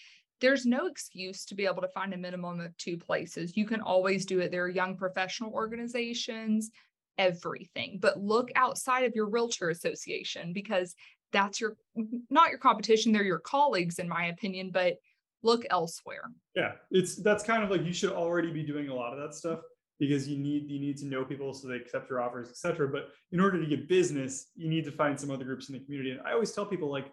there's 0.41 0.65
no 0.65 0.87
excuse 0.87 1.45
to 1.45 1.55
be 1.55 1.65
able 1.65 1.81
to 1.81 1.87
find 1.87 2.13
a 2.13 2.17
minimum 2.17 2.59
of 2.59 2.75
two 2.77 2.97
places. 2.97 3.55
You 3.55 3.65
can 3.65 3.79
always 3.79 4.25
do 4.25 4.39
it. 4.39 4.51
There 4.51 4.63
are 4.63 4.69
young 4.69 4.97
professional 4.97 5.53
organizations, 5.53 6.71
everything, 7.17 7.99
but 8.01 8.19
look 8.19 8.49
outside 8.55 9.05
of 9.05 9.13
your 9.15 9.29
realtor 9.29 9.69
association 9.69 10.53
because 10.53 10.95
that's 11.31 11.59
your 11.59 11.75
not 12.29 12.49
your 12.49 12.59
competition, 12.59 13.11
they're 13.11 13.23
your 13.23 13.39
colleagues, 13.39 13.99
in 13.99 14.07
my 14.07 14.25
opinion, 14.27 14.71
but 14.71 14.97
look 15.41 15.65
elsewhere. 15.69 16.31
Yeah, 16.55 16.73
it's 16.91 17.15
that's 17.15 17.43
kind 17.43 17.63
of 17.63 17.69
like 17.69 17.83
you 17.83 17.93
should 17.93 18.11
already 18.11 18.51
be 18.51 18.63
doing 18.63 18.89
a 18.89 18.95
lot 18.95 19.13
of 19.13 19.19
that 19.19 19.35
stuff 19.35 19.59
because 19.99 20.27
you 20.27 20.37
need 20.37 20.69
you 20.69 20.79
need 20.79 20.97
to 20.97 21.05
know 21.05 21.23
people 21.23 21.53
so 21.53 21.67
they 21.67 21.75
accept 21.75 22.09
your 22.09 22.21
offers, 22.21 22.49
etc. 22.49 22.87
But 22.87 23.09
in 23.31 23.39
order 23.39 23.59
to 23.59 23.67
get 23.67 23.87
business, 23.87 24.47
you 24.55 24.69
need 24.69 24.85
to 24.85 24.91
find 24.91 25.19
some 25.19 25.31
other 25.31 25.45
groups 25.45 25.69
in 25.69 25.73
the 25.73 25.83
community. 25.83 26.11
And 26.11 26.21
I 26.21 26.33
always 26.33 26.51
tell 26.51 26.65
people 26.65 26.91
like 26.91 27.11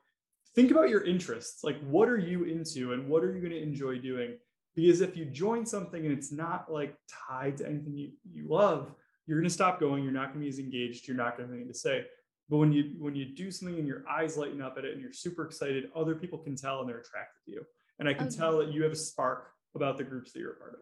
think 0.54 0.70
about 0.70 0.88
your 0.88 1.04
interests. 1.04 1.64
Like 1.64 1.80
what 1.82 2.08
are 2.08 2.18
you 2.18 2.44
into 2.44 2.92
and 2.92 3.08
what 3.08 3.24
are 3.24 3.32
you 3.32 3.40
going 3.40 3.52
to 3.52 3.62
enjoy 3.62 3.98
doing? 3.98 4.36
Because 4.74 5.00
if 5.00 5.16
you 5.16 5.24
join 5.24 5.66
something 5.66 6.04
and 6.04 6.16
it's 6.16 6.32
not 6.32 6.72
like 6.72 6.94
tied 7.28 7.56
to 7.58 7.66
anything 7.66 7.96
you, 7.96 8.10
you 8.30 8.46
love, 8.48 8.92
you're 9.30 9.38
going 9.38 9.48
to 9.48 9.54
stop 9.54 9.78
going. 9.78 10.02
You're 10.02 10.12
not 10.12 10.32
going 10.32 10.40
to 10.40 10.44
be 10.44 10.48
as 10.48 10.58
engaged. 10.58 11.06
You're 11.06 11.16
not 11.16 11.36
going 11.36 11.48
to 11.48 11.54
have 11.54 11.54
anything 11.54 11.72
to 11.72 11.78
say. 11.78 12.04
But 12.48 12.56
when 12.56 12.72
you 12.72 12.96
when 12.98 13.14
you 13.14 13.26
do 13.26 13.52
something 13.52 13.78
and 13.78 13.86
your 13.86 14.02
eyes 14.10 14.36
lighten 14.36 14.60
up 14.60 14.74
at 14.76 14.84
it 14.84 14.92
and 14.92 15.00
you're 15.00 15.12
super 15.12 15.44
excited, 15.44 15.84
other 15.94 16.16
people 16.16 16.36
can 16.36 16.56
tell 16.56 16.80
and 16.80 16.88
they're 16.88 16.98
attracted 16.98 17.44
to 17.44 17.52
you. 17.52 17.64
And 18.00 18.08
I 18.08 18.12
can 18.12 18.24
oh, 18.24 18.26
okay. 18.26 18.36
tell 18.36 18.58
that 18.58 18.72
you 18.72 18.82
have 18.82 18.90
a 18.90 18.96
spark 18.96 19.52
about 19.76 19.98
the 19.98 20.02
groups 20.02 20.32
that 20.32 20.40
you're 20.40 20.54
a 20.54 20.56
part 20.56 20.72
of. 20.72 20.80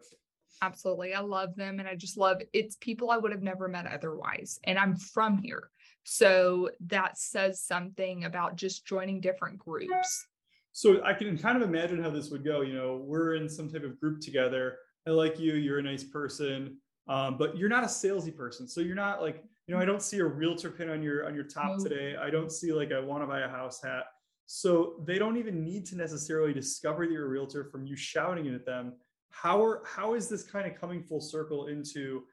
Absolutely. 0.63 1.13
I 1.13 1.19
love 1.19 1.55
them. 1.55 1.77
And 1.77 1.87
I 1.87 1.93
just 1.93 2.17
love 2.17 2.41
it's 2.51 2.75
people 2.77 3.11
I 3.11 3.17
would 3.17 3.31
have 3.31 3.43
never 3.43 3.67
met 3.67 3.85
otherwise. 3.85 4.59
And 4.63 4.79
I'm 4.79 4.95
from 4.95 5.37
here. 5.37 5.69
So 6.03 6.71
that 6.87 7.19
says 7.19 7.61
something 7.61 8.25
about 8.25 8.55
just 8.55 8.83
joining 8.83 9.21
different 9.21 9.59
groups. 9.59 10.25
So 10.71 11.03
I 11.03 11.13
can 11.13 11.37
kind 11.37 11.55
of 11.55 11.61
imagine 11.61 12.01
how 12.01 12.09
this 12.09 12.31
would 12.31 12.43
go. 12.43 12.61
You 12.61 12.73
know, 12.73 13.03
we're 13.05 13.35
in 13.35 13.47
some 13.47 13.69
type 13.69 13.83
of 13.83 13.99
group 13.99 14.21
together. 14.21 14.77
I 15.05 15.11
like 15.11 15.39
you. 15.39 15.53
You're 15.53 15.77
a 15.77 15.83
nice 15.83 16.03
person 16.03 16.77
um, 17.09 17.37
but 17.37 17.57
you're 17.57 17.69
not 17.69 17.83
a 17.83 17.87
salesy 17.87 18.35
person 18.35 18.67
so 18.67 18.79
you're 18.79 18.95
not 18.95 19.21
like 19.21 19.43
you 19.67 19.75
know 19.75 19.81
i 19.81 19.85
don't 19.85 20.01
see 20.01 20.19
a 20.19 20.25
realtor 20.25 20.71
pin 20.71 20.89
on 20.89 21.03
your 21.03 21.27
on 21.27 21.35
your 21.35 21.43
top 21.43 21.77
today. 21.79 22.15
I 22.15 22.29
don't 22.29 22.51
see 22.51 22.73
like 22.73 22.91
a 22.91 23.01
want 23.01 23.23
to 23.23 23.27
buy 23.27 23.41
a 23.41 23.47
house 23.49 23.81
hat. 23.81 24.05
So 24.45 24.95
they 25.05 25.19
don't 25.19 25.37
even 25.37 25.63
need 25.63 25.85
to 25.87 25.95
necessarily 25.95 26.53
discover 26.53 27.05
that 27.05 27.13
you're 27.13 27.25
a 27.25 27.29
realtor 27.29 27.65
from 27.65 27.85
you 27.85 27.95
shouting 27.95 28.47
it 28.47 28.55
at 28.55 28.65
them. 28.65 28.93
How 29.29 29.63
are 29.63 29.83
how 29.85 30.15
is 30.15 30.27
this 30.27 30.43
kind 30.43 30.65
of 30.65 30.79
coming 30.79 31.03
full 31.03 31.21
circle 31.21 31.67
into 31.67 32.23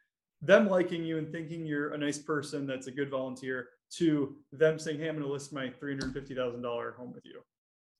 them 0.42 0.68
liking 0.68 1.04
you 1.04 1.18
and 1.18 1.30
thinking 1.30 1.66
you're 1.66 1.92
a 1.92 1.98
nice 1.98 2.18
person 2.18 2.66
that's 2.66 2.86
a 2.86 2.90
good 2.90 3.10
volunteer 3.10 3.68
to 3.88 4.36
them 4.52 4.78
saying 4.78 4.98
hey 4.98 5.08
i'm 5.08 5.14
going 5.14 5.26
to 5.26 5.32
list 5.32 5.50
my 5.52 5.68
$350000 5.82 6.94
home 6.94 7.12
with 7.12 7.24
you 7.24 7.40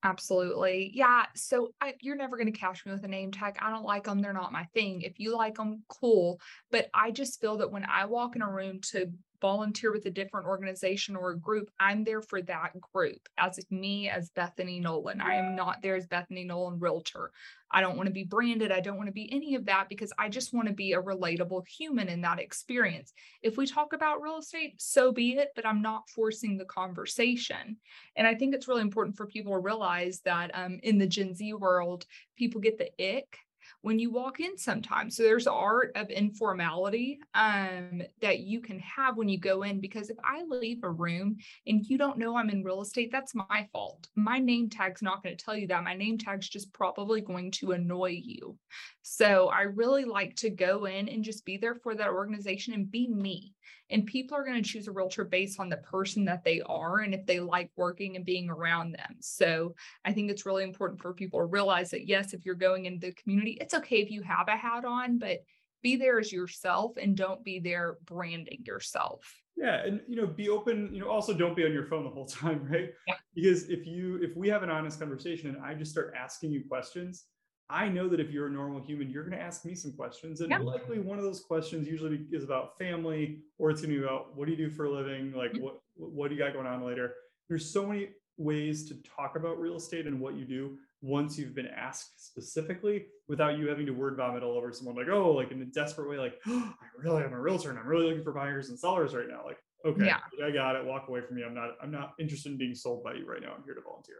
Absolutely. 0.03 0.93
Yeah. 0.95 1.26
So 1.35 1.71
I, 1.81 1.95
you're 2.00 2.17
never 2.17 2.37
going 2.37 2.53
to 2.53 2.59
catch 2.59 2.87
me 2.87 2.93
with 2.93 3.03
a 3.05 3.09
name 3.09 3.33
tag. 3.33 3.57
I 3.61 3.71
don't 3.71 3.85
like 3.85 4.05
them. 4.05 4.21
They're 4.21 4.33
not 4.33 4.53
my 4.53 4.65
thing. 4.75 5.03
If 5.03 5.19
you 5.19 5.35
like 5.35 5.57
them, 5.57 5.83
cool. 5.88 6.41
But 6.71 6.88
I 6.95 7.11
just 7.11 7.41
feel 7.41 7.57
that 7.59 7.73
when 7.73 7.85
I 7.85 8.05
walk 8.05 8.37
in 8.37 8.43
a 8.43 8.50
room 8.50 8.81
to 8.93 9.11
volunteer 9.40 9.93
with 9.93 10.07
a 10.07 10.11
different 10.11 10.47
organization 10.47 11.16
or 11.16 11.31
a 11.31 11.38
group, 11.38 11.71
I'm 11.78 12.05
there 12.05 12.23
for 12.23 12.43
that 12.43 12.73
group 12.93 13.28
as 13.38 13.59
me, 13.71 14.09
as 14.09 14.31
Bethany 14.31 14.81
Nolan. 14.81 15.21
I 15.21 15.35
am 15.35 15.57
not 15.57 15.83
there 15.83 15.97
as 15.97 16.07
Bethany 16.07 16.45
Nolan 16.45 16.78
Realtor. 16.78 17.31
I 17.71 17.81
don't 17.81 17.97
want 17.97 18.07
to 18.07 18.12
be 18.12 18.25
branded. 18.25 18.71
I 18.71 18.81
don't 18.81 18.97
want 18.97 19.09
to 19.09 19.12
be 19.12 19.33
any 19.33 19.55
of 19.55 19.66
that 19.66 19.88
because 19.88 20.12
I 20.19 20.28
just 20.28 20.55
want 20.55 20.69
to 20.69 20.75
be 20.75 20.93
a 20.93 21.02
relatable 21.02 21.66
human 21.66 22.09
in 22.09 22.21
that 22.23 22.38
experience. 22.38 23.12
If 23.43 23.57
we 23.57 23.66
talk 23.66 23.93
about 23.93 24.23
real 24.23 24.38
estate, 24.38 24.75
so 24.81 25.12
be 25.12 25.33
it, 25.33 25.49
but 25.57 25.66
I'm 25.66 25.83
not 25.83 26.09
forcing 26.09 26.57
the 26.57 26.64
conversation. 26.64 27.76
And 28.16 28.26
I 28.26 28.35
think 28.35 28.55
it's 28.55 28.69
really 28.69 28.83
important 28.83 29.16
for 29.16 29.26
people 29.26 29.52
to 29.52 29.59
realize 29.59 30.21
that 30.21 30.52
um, 30.55 30.78
in 30.83 30.99
the 30.99 31.07
Gen 31.07 31.35
Z 31.35 31.52
world, 31.55 32.07
people 32.37 32.61
get 32.61 32.78
the 32.78 32.90
ick 33.16 33.38
when 33.87 34.00
you 34.00 34.11
walk 34.11 34.40
in 34.40 34.59
sometimes. 34.59 35.16
So 35.16 35.23
there's 35.23 35.47
art 35.47 35.93
of 35.95 36.11
informality 36.11 37.21
um, 37.35 38.02
that 38.21 38.40
you 38.40 38.61
can 38.61 38.81
have 38.81 39.16
when 39.16 39.28
you 39.28 39.38
go 39.38 39.62
in 39.62 39.81
because 39.81 40.11
if 40.11 40.16
I 40.25 40.43
leave 40.43 40.83
a 40.83 40.90
room 40.90 41.37
and 41.69 41.87
you 41.87 41.97
don't 41.97 42.19
know 42.19 42.37
I'm 42.37 42.50
in 42.50 42.64
real 42.64 42.81
estate, 42.81 43.12
that's 43.12 43.33
my 43.33 43.69
fault. 43.73 44.09
My 44.16 44.40
name 44.40 44.69
tag's 44.69 45.02
not 45.02 45.23
going 45.23 45.37
to 45.37 45.45
tell 45.45 45.57
you 45.57 45.69
that. 45.69 45.85
My 45.85 45.95
name 45.95 46.19
tag's 46.19 46.49
just 46.49 46.73
probably 46.73 47.21
going 47.21 47.52
to 47.52 47.73
annoy 47.73 48.21
you. 48.25 48.59
So 49.02 49.50
I 49.50 49.62
really 49.62 50.05
like 50.05 50.35
to 50.38 50.50
go 50.50 50.87
in 50.87 51.09
and 51.09 51.23
just 51.23 51.45
be 51.45 51.57
there 51.57 51.76
for 51.76 51.95
that 51.95 52.09
organization 52.09 52.75
and 52.75 52.90
be 52.90 53.07
me. 53.07 53.55
And 53.91 54.07
people 54.07 54.37
are 54.37 54.45
going 54.45 54.63
to 54.63 54.69
choose 54.69 54.89
a 54.89 54.93
realtor 54.93 55.25
based 55.25 55.61
on 55.61 55.69
the 55.69 55.77
person 55.79 56.25
that 56.27 56.45
they 56.45 56.61
are 56.63 56.99
and 56.99 57.15
if 57.15 57.25
they 57.27 57.41
like 57.41 57.71
working 57.77 58.17
and 58.17 58.25
being 58.25 58.51
around 58.51 58.93
them. 58.93 59.17
So 59.21 59.75
I 60.05 60.13
think 60.13 60.31
it's 60.31 60.47
really 60.47 60.65
important 60.65 61.01
for 61.01 61.15
people 61.15 61.41
to 61.41 61.47
realize 61.47 61.91
that, 61.91 62.07
yes, 62.07 62.33
if 62.35 62.45
you're 62.45 62.55
going 62.55 62.87
into 62.87 63.07
the 63.07 63.13
community, 63.15 63.59
it's 63.61 63.75
okay 63.75 63.97
if 63.97 64.11
you 64.11 64.23
have 64.23 64.49
a 64.49 64.57
hat 64.57 64.85
on, 64.85 65.19
but 65.19 65.39
be 65.83 65.97
there 65.97 66.19
as 66.19 66.33
yourself 66.33 66.97
and 66.97 67.17
don't 67.17 67.45
be 67.45 67.61
there 67.61 67.99
branding 68.07 68.63
yourself. 68.67 69.21
Yeah, 69.57 69.85
and 69.85 70.01
you 70.07 70.17
know, 70.17 70.27
be 70.27 70.49
open. 70.49 70.91
You 70.93 71.01
know, 71.01 71.09
also 71.09 71.33
don't 71.33 71.57
be 71.57 71.65
on 71.65 71.73
your 71.73 71.87
phone 71.87 72.05
the 72.05 72.11
whole 72.11 72.27
time, 72.43 72.67
right? 72.71 72.91
Yeah. 73.07 73.15
Because 73.35 73.69
if 73.71 73.87
you 73.87 74.19
if 74.23 74.37
we 74.37 74.49
have 74.49 74.63
an 74.63 74.71
honest 74.71 74.99
conversation 74.99 75.55
and 75.55 75.65
I 75.65 75.75
just 75.75 75.91
start 75.93 76.13
asking 76.19 76.51
you 76.51 76.65
questions, 76.69 77.25
I 77.69 77.89
know 77.89 78.09
that 78.09 78.21
if 78.21 78.31
you're 78.31 78.47
a 78.47 78.51
normal 78.51 78.81
human, 78.81 79.11
you're 79.11 79.25
going 79.25 79.37
to 79.37 79.43
ask 79.43 79.65
me 79.65 79.75
some 79.75 79.93
questions. 79.93 80.41
And 80.41 80.53
likely 80.65 81.01
one 81.01 81.19
of 81.19 81.25
those 81.25 81.41
questions 81.41 81.89
usually 81.89 82.25
is 82.31 82.45
about 82.45 82.79
family, 82.79 83.41
or 83.59 83.71
it's 83.71 83.81
going 83.81 83.93
to 83.93 84.01
be 84.01 84.05
about 84.05 84.37
what 84.37 84.47
do 84.47 84.53
you 84.53 84.57
do 84.57 84.71
for 84.71 84.85
a 84.85 84.91
living? 84.91 85.33
Like, 85.33 85.53
mm-hmm. 85.53 85.65
what, 85.65 85.81
what 85.97 86.29
do 86.29 86.37
you 86.37 86.41
got 86.41 86.53
going 86.53 86.67
on 86.67 86.85
later? 86.85 87.15
There's 87.49 87.73
so 87.73 87.85
many 87.87 88.11
ways 88.39 88.89
to 88.89 88.95
talk 89.03 89.37
about 89.37 89.59
real 89.59 89.77
estate 89.77 90.07
and 90.07 90.21
what 90.21 90.35
you 90.35 90.45
do 90.45 90.77
once 91.03 91.39
you've 91.39 91.55
been 91.55 91.69
asked 91.69 92.25
specifically 92.27 93.07
without 93.29 93.59
you 93.59 93.69
having 93.69 93.87
to 93.87 93.93
word 93.93 94.17
vomit 94.17 94.43
all 94.43 94.57
over 94.57 94.73
someone 94.73 94.97
like, 94.97 95.09
oh, 95.09 95.33
like 95.33 95.51
in 95.51 95.61
a 95.63 95.67
desperate 95.67 96.09
way, 96.09 96.19
like, 96.19 96.35
oh, 96.47 96.75
I 96.81 97.03
really 97.03 97.23
am 97.25 97.33
a 97.33 97.41
realtor 97.41 97.71
and 97.71 97.79
I'm 97.79 97.87
really 97.87 98.07
looking 98.07 98.25
for 98.25 98.33
buyers 98.33 98.69
and 98.69 98.79
sellers 98.79 99.15
right 99.15 99.29
now. 99.29 99.43
Like, 99.45 99.59
okay, 99.85 100.07
yeah. 100.07 100.19
I 100.45 100.51
got 100.51 100.77
it. 100.77 100.85
Walk 100.85 101.09
away 101.09 101.21
from 101.21 101.37
me. 101.37 101.45
I'm 101.45 101.55
not, 101.55 101.71
I'm 101.83 101.91
not 101.91 102.15
interested 102.21 102.53
in 102.53 102.59
being 102.59 102.75
sold 102.75 103.03
by 103.03 103.15
you 103.15 103.27
right 103.27 103.41
now. 103.41 103.53
I'm 103.57 103.65
here 103.65 103.75
to 103.75 103.81
volunteer. 103.81 104.17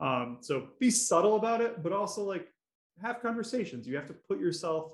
Um, 0.00 0.38
so 0.40 0.68
be 0.78 0.90
subtle 0.90 1.36
about 1.36 1.60
it, 1.60 1.82
but 1.82 1.92
also 1.92 2.22
like 2.22 2.48
have 3.02 3.20
conversations. 3.20 3.86
You 3.86 3.96
have 3.96 4.06
to 4.06 4.14
put 4.14 4.40
yourself 4.40 4.92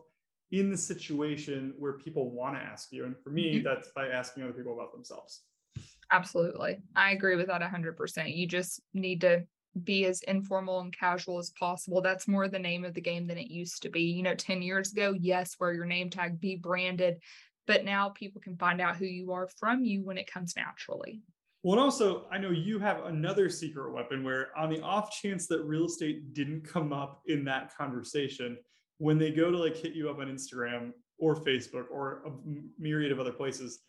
in 0.50 0.70
the 0.70 0.76
situation 0.76 1.75
where 1.78 1.94
people 1.94 2.30
want 2.30 2.56
to 2.56 2.61
ask 2.61 2.92
you. 2.92 3.04
And 3.04 3.16
for 3.18 3.30
me, 3.30 3.56
mm-hmm. 3.56 3.64
that's 3.64 3.88
by 3.94 4.08
asking 4.08 4.44
other 4.44 4.52
people 4.52 4.75
about 4.75 4.92
themselves. 4.92 5.42
Absolutely. 6.11 6.78
I 6.94 7.12
agree 7.12 7.37
with 7.37 7.46
that 7.49 7.62
100%. 7.62 8.37
You 8.37 8.46
just 8.46 8.80
need 8.92 9.23
to 9.23 9.44
be 9.82 10.04
as 10.04 10.23
informal 10.23 10.80
and 10.80 10.96
casual 10.96 11.38
as 11.38 11.50
possible. 11.50 12.00
That's 12.00 12.28
more 12.28 12.46
the 12.46 12.58
name 12.58 12.84
of 12.84 12.94
the 12.94 13.00
game 13.00 13.26
than 13.26 13.38
it 13.38 13.50
used 13.50 13.82
to 13.82 13.88
be. 13.88 14.02
You 14.02 14.23
know, 14.23 14.34
10 14.34 14.62
years 14.62 14.92
ago, 14.92 15.14
yes, 15.18 15.56
wear 15.58 15.73
your 15.73 15.87
name 15.87 16.11
tag, 16.11 16.40
be 16.40 16.56
branded, 16.56 17.18
but 17.66 17.84
now 17.84 18.11
people 18.11 18.40
can 18.40 18.56
find 18.56 18.80
out 18.80 18.96
who 18.96 19.06
you 19.06 19.32
are 19.32 19.49
from 19.49 19.84
you 19.84 20.04
when 20.04 20.18
it 20.18 20.30
comes 20.30 20.54
naturally. 20.56 21.23
Well, 21.64 21.73
and 21.73 21.80
also, 21.80 22.26
I 22.30 22.37
know 22.37 22.50
you 22.50 22.78
have 22.80 23.06
another 23.06 23.49
secret 23.49 23.90
weapon 23.90 24.23
where, 24.23 24.50
on 24.54 24.68
the 24.68 24.83
off 24.83 25.11
chance 25.11 25.47
that 25.47 25.62
real 25.64 25.87
estate 25.87 26.35
didn't 26.35 26.61
come 26.61 26.92
up 26.92 27.23
in 27.26 27.42
that 27.47 27.75
conversation, 27.75 28.59
when 28.99 29.18
they 29.18 29.30
go 29.30 29.50
to 29.50 29.56
like 29.56 29.75
hit 29.75 29.94
you 29.94 30.11
up 30.11 30.18
on 30.18 30.26
Instagram 30.26 30.92
or 31.18 31.35
Facebook 31.35 31.87
or 31.90 32.23
a 32.26 32.30
myriad 32.78 33.12
of 33.12 33.18
other 33.18 33.33
places, 33.33 33.80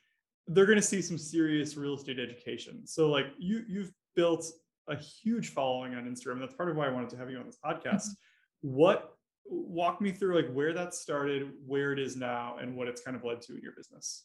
they're 0.48 0.66
going 0.66 0.78
to 0.78 0.82
see 0.82 1.02
some 1.02 1.18
serious 1.18 1.76
real 1.76 1.96
estate 1.96 2.18
education. 2.18 2.88
So, 2.88 3.10
like 3.10 3.28
you, 3.38 3.66
you've 3.68 3.92
built 4.16 4.50
a 4.88 4.96
huge 4.96 5.50
following 5.50 5.96
on 5.96 6.06
Instagram. 6.06 6.40
That's 6.40 6.56
part 6.56 6.70
of 6.70 6.78
why 6.78 6.88
I 6.88 6.92
wanted 6.92 7.10
to 7.10 7.18
have 7.18 7.30
you 7.30 7.38
on 7.40 7.46
this 7.46 7.60
podcast. 7.64 8.08
Mm-hmm. 8.08 8.70
What 8.70 9.18
walk 9.48 10.00
me 10.00 10.14
through 10.14 10.36
like 10.36 10.50
where 10.54 10.72
that 10.72 10.94
started, 10.94 11.52
where 11.68 11.92
it 11.92 12.00
is 12.00 12.16
now, 12.16 12.56
and 12.58 12.78
what 12.78 12.88
it's 12.88 13.02
kind 13.02 13.18
of 13.18 13.26
led 13.26 13.42
to 13.42 13.56
in 13.56 13.62
your 13.62 13.74
business? 13.74 14.24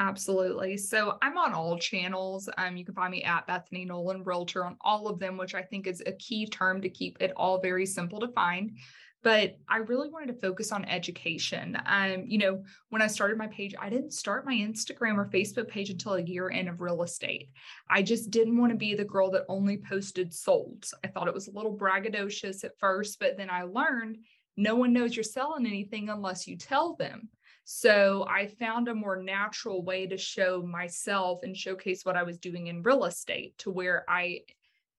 Absolutely. 0.00 0.76
So 0.76 1.18
I'm 1.22 1.38
on 1.38 1.52
all 1.52 1.78
channels. 1.78 2.48
Um, 2.58 2.76
you 2.76 2.84
can 2.84 2.94
find 2.94 3.12
me 3.12 3.22
at 3.22 3.46
Bethany 3.46 3.84
Nolan 3.84 4.24
Realtor 4.24 4.64
on 4.64 4.76
all 4.80 5.08
of 5.08 5.20
them, 5.20 5.36
which 5.36 5.54
I 5.54 5.62
think 5.62 5.86
is 5.86 6.02
a 6.04 6.12
key 6.12 6.46
term 6.46 6.80
to 6.82 6.88
keep 6.88 7.16
it 7.20 7.32
all 7.36 7.60
very 7.60 7.86
simple 7.86 8.18
to 8.20 8.28
find. 8.28 8.76
But 9.22 9.56
I 9.68 9.78
really 9.78 10.10
wanted 10.10 10.34
to 10.34 10.40
focus 10.40 10.70
on 10.72 10.84
education. 10.84 11.78
Um, 11.86 12.24
you 12.26 12.38
know, 12.38 12.62
when 12.90 13.00
I 13.00 13.06
started 13.06 13.38
my 13.38 13.46
page, 13.46 13.74
I 13.80 13.88
didn't 13.88 14.12
start 14.12 14.44
my 14.44 14.52
Instagram 14.52 15.16
or 15.16 15.30
Facebook 15.30 15.68
page 15.68 15.88
until 15.88 16.14
a 16.14 16.22
year 16.22 16.48
in 16.50 16.68
of 16.68 16.80
real 16.80 17.02
estate. 17.02 17.48
I 17.88 18.02
just 18.02 18.30
didn't 18.30 18.58
want 18.58 18.72
to 18.72 18.76
be 18.76 18.94
the 18.94 19.04
girl 19.04 19.30
that 19.30 19.46
only 19.48 19.78
posted 19.78 20.32
solds. 20.32 20.92
I 21.02 21.08
thought 21.08 21.28
it 21.28 21.34
was 21.34 21.48
a 21.48 21.52
little 21.52 21.74
braggadocious 21.74 22.64
at 22.64 22.78
first, 22.78 23.18
but 23.18 23.38
then 23.38 23.48
I 23.48 23.62
learned 23.62 24.18
no 24.56 24.74
one 24.74 24.92
knows 24.92 25.16
you're 25.16 25.22
selling 25.22 25.66
anything 25.66 26.10
unless 26.10 26.46
you 26.46 26.56
tell 26.58 26.94
them. 26.96 27.30
So 27.64 28.26
I 28.28 28.46
found 28.46 28.88
a 28.88 28.94
more 28.94 29.16
natural 29.16 29.82
way 29.82 30.06
to 30.06 30.18
show 30.18 30.62
myself 30.62 31.40
and 31.42 31.56
showcase 31.56 32.04
what 32.04 32.16
I 32.16 32.22
was 32.22 32.38
doing 32.38 32.66
in 32.66 32.82
real 32.82 33.04
estate 33.04 33.56
to 33.58 33.70
where 33.70 34.04
I 34.08 34.40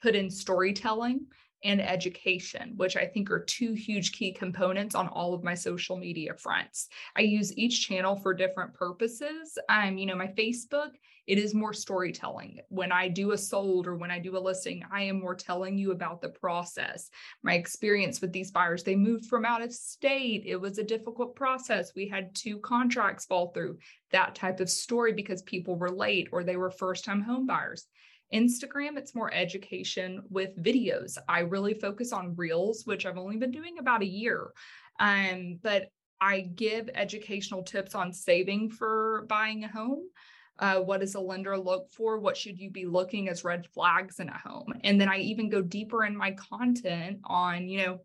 put 0.01 0.15
in 0.15 0.29
storytelling 0.29 1.27
and 1.63 1.81
education, 1.81 2.73
which 2.75 2.95
I 2.95 3.05
think 3.05 3.31
are 3.31 3.39
two 3.39 3.73
huge 3.73 4.11
key 4.11 4.31
components 4.31 4.93
on 4.93 5.07
all 5.07 5.33
of 5.33 5.43
my 5.43 5.53
social 5.53 5.97
media 5.97 6.33
fronts. 6.33 6.89
I 7.15 7.21
use 7.21 7.57
each 7.57 7.87
channel 7.87 8.15
for 8.15 8.33
different 8.33 8.73
purposes. 8.73 9.57
Um, 9.69 9.97
you 9.97 10.05
know, 10.05 10.15
my 10.15 10.27
Facebook, 10.27 10.91
it 11.27 11.37
is 11.37 11.53
more 11.53 11.73
storytelling. 11.73 12.59
When 12.69 12.91
I 12.91 13.07
do 13.07 13.31
a 13.31 13.37
sold 13.37 13.87
or 13.87 13.95
when 13.95 14.11
I 14.11 14.19
do 14.19 14.37
a 14.37 14.39
listing, 14.39 14.83
I 14.91 15.03
am 15.03 15.19
more 15.19 15.35
telling 15.35 15.77
you 15.77 15.91
about 15.91 16.21
the 16.21 16.29
process. 16.29 17.09
My 17.43 17.55
experience 17.55 18.21
with 18.21 18.31
these 18.31 18.51
buyers, 18.51 18.83
they 18.83 18.95
moved 18.95 19.25
from 19.25 19.45
out 19.45 19.63
of 19.63 19.73
state. 19.73 20.43
It 20.45 20.57
was 20.57 20.77
a 20.77 20.83
difficult 20.83 21.35
process. 21.35 21.93
We 21.95 22.07
had 22.07 22.35
two 22.35 22.59
contracts 22.59 23.25
fall 23.25 23.51
through, 23.51 23.79
that 24.11 24.35
type 24.35 24.59
of 24.59 24.69
story 24.69 25.13
because 25.13 25.41
people 25.41 25.75
were 25.75 25.89
late 25.89 26.29
or 26.31 26.43
they 26.43 26.57
were 26.57 26.71
first 26.71 27.05
time 27.05 27.21
home 27.21 27.47
buyers. 27.47 27.87
Instagram, 28.33 28.97
it's 28.97 29.15
more 29.15 29.33
education 29.33 30.23
with 30.29 30.61
videos. 30.61 31.17
I 31.27 31.39
really 31.39 31.73
focus 31.73 32.11
on 32.11 32.35
reels, 32.35 32.83
which 32.85 33.05
I've 33.05 33.17
only 33.17 33.37
been 33.37 33.51
doing 33.51 33.77
about 33.79 34.01
a 34.01 34.07
year. 34.07 34.51
Um, 34.99 35.59
but 35.61 35.89
I 36.19 36.41
give 36.41 36.89
educational 36.93 37.63
tips 37.63 37.95
on 37.95 38.13
saving 38.13 38.71
for 38.71 39.25
buying 39.29 39.63
a 39.63 39.67
home. 39.67 40.03
Uh, 40.57 40.79
what 40.79 41.01
does 41.01 41.15
a 41.15 41.19
lender 41.19 41.57
look 41.57 41.91
for? 41.91 42.19
What 42.19 42.37
should 42.37 42.57
you 42.57 42.69
be 42.69 42.85
looking 42.85 43.27
as 43.29 43.43
red 43.43 43.67
flags 43.73 44.19
in 44.19 44.29
a 44.29 44.37
home? 44.37 44.73
And 44.83 44.99
then 44.99 45.09
I 45.09 45.17
even 45.17 45.49
go 45.49 45.61
deeper 45.61 46.05
in 46.05 46.15
my 46.15 46.31
content 46.31 47.19
on, 47.25 47.67
you 47.67 47.85
know, 47.85 48.01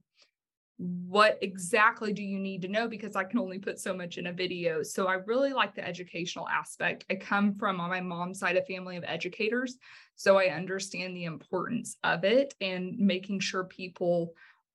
what 0.80 1.38
exactly 1.42 2.10
do 2.14 2.22
you 2.22 2.38
need 2.38 2.62
to 2.62 2.68
know 2.68 2.88
because 2.88 3.14
I 3.14 3.24
can 3.24 3.38
only 3.38 3.58
put 3.58 3.78
so 3.78 3.92
much 3.92 4.16
in 4.16 4.28
a 4.28 4.32
video. 4.32 4.82
So 4.82 5.08
I 5.08 5.14
really 5.26 5.52
like 5.52 5.74
the 5.74 5.86
educational 5.86 6.48
aspect. 6.48 7.04
I 7.10 7.16
come 7.16 7.54
from 7.54 7.80
on 7.80 7.90
my 7.90 8.00
mom's 8.00 8.38
side 8.38 8.56
a 8.56 8.64
family 8.64 8.96
of 8.96 9.04
educators, 9.06 9.76
so 10.16 10.38
I 10.38 10.46
understand 10.46 11.14
the 11.14 11.24
importance 11.24 11.98
of 12.02 12.24
it 12.24 12.54
and 12.62 12.96
making 12.96 13.40
sure 13.40 13.64
people 13.64 14.32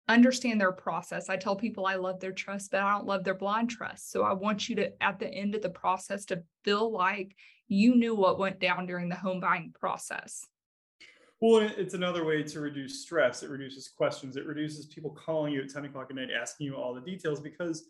understand 0.07 0.61
their 0.61 0.71
process. 0.71 1.27
I 1.27 1.37
tell 1.37 1.55
people 1.55 1.87
I 1.87 1.95
love 1.95 2.19
their 2.19 2.31
trust, 2.31 2.69
but 2.69 2.81
I 2.81 2.91
don't 2.91 3.07
love 3.07 3.23
their 3.23 3.33
blind 3.33 3.71
trust. 3.71 4.11
So 4.11 4.21
I 4.23 4.33
want 4.33 4.69
you 4.69 4.75
to 4.75 5.03
at 5.03 5.17
the 5.17 5.27
end 5.27 5.55
of 5.55 5.63
the 5.63 5.69
process 5.69 6.25
to 6.25 6.43
feel 6.63 6.91
like 6.91 7.35
you 7.67 7.95
knew 7.95 8.15
what 8.15 8.39
went 8.39 8.59
down 8.59 8.85
during 8.85 9.09
the 9.09 9.15
home 9.15 9.39
buying 9.39 9.73
process. 9.79 10.45
Well, 11.41 11.69
it's 11.77 11.93
another 11.93 12.23
way 12.23 12.43
to 12.43 12.59
reduce 12.59 13.01
stress. 13.01 13.43
It 13.43 13.49
reduces 13.49 13.87
questions. 13.89 14.37
It 14.37 14.45
reduces 14.45 14.85
people 14.85 15.11
calling 15.11 15.53
you 15.53 15.61
at 15.61 15.69
10 15.69 15.85
o'clock 15.85 16.07
at 16.09 16.15
night 16.15 16.29
asking 16.31 16.67
you 16.67 16.75
all 16.75 16.93
the 16.93 17.01
details 17.01 17.39
because 17.39 17.83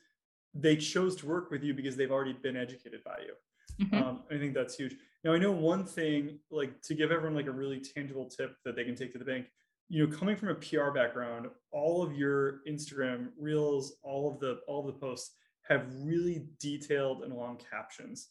they 0.54 0.76
chose 0.76 1.16
to 1.18 1.28
work 1.28 1.52
with 1.52 1.64
you 1.64 1.74
because 1.74 1.96
they've 1.96 2.12
already 2.12 2.34
been 2.34 2.58
educated 2.58 3.04
by 3.04 3.18
you. 3.26 3.86
Mm-hmm. 3.86 3.96
Um, 3.96 4.24
I 4.32 4.38
think 4.38 4.54
that's 4.54 4.76
huge. 4.76 4.96
Now, 5.24 5.34
I 5.34 5.38
know 5.38 5.52
one 5.52 5.86
thing, 5.86 6.40
like 6.50 6.82
to 6.84 6.94
give 6.94 7.12
everyone 7.12 7.36
like 7.36 7.48
a 7.48 7.52
really 7.52 7.80
tangible 7.80 8.26
tip 8.26 8.56
that 8.64 8.76
they 8.76 8.84
can 8.84 8.96
take 8.96 9.12
to 9.14 9.20
the 9.20 9.26
bank. 9.26 9.48
You 9.90 10.08
know, 10.08 10.18
coming 10.18 10.36
from 10.36 10.50
a 10.50 10.56
PR 10.56 10.92
background, 10.92 11.48
all 11.72 12.02
of 12.02 12.14
your 12.14 12.62
Instagram 12.68 13.30
reels, 13.40 13.98
all 14.02 14.32
of 14.32 14.40
the 14.40 14.60
all 14.68 14.88
of 14.88 14.88
the 14.88 15.00
posts 15.00 15.36
have 15.68 15.86
really 16.04 16.48
detailed 16.60 17.24
and 17.24 17.34
long 17.34 17.60
captions. 17.72 18.30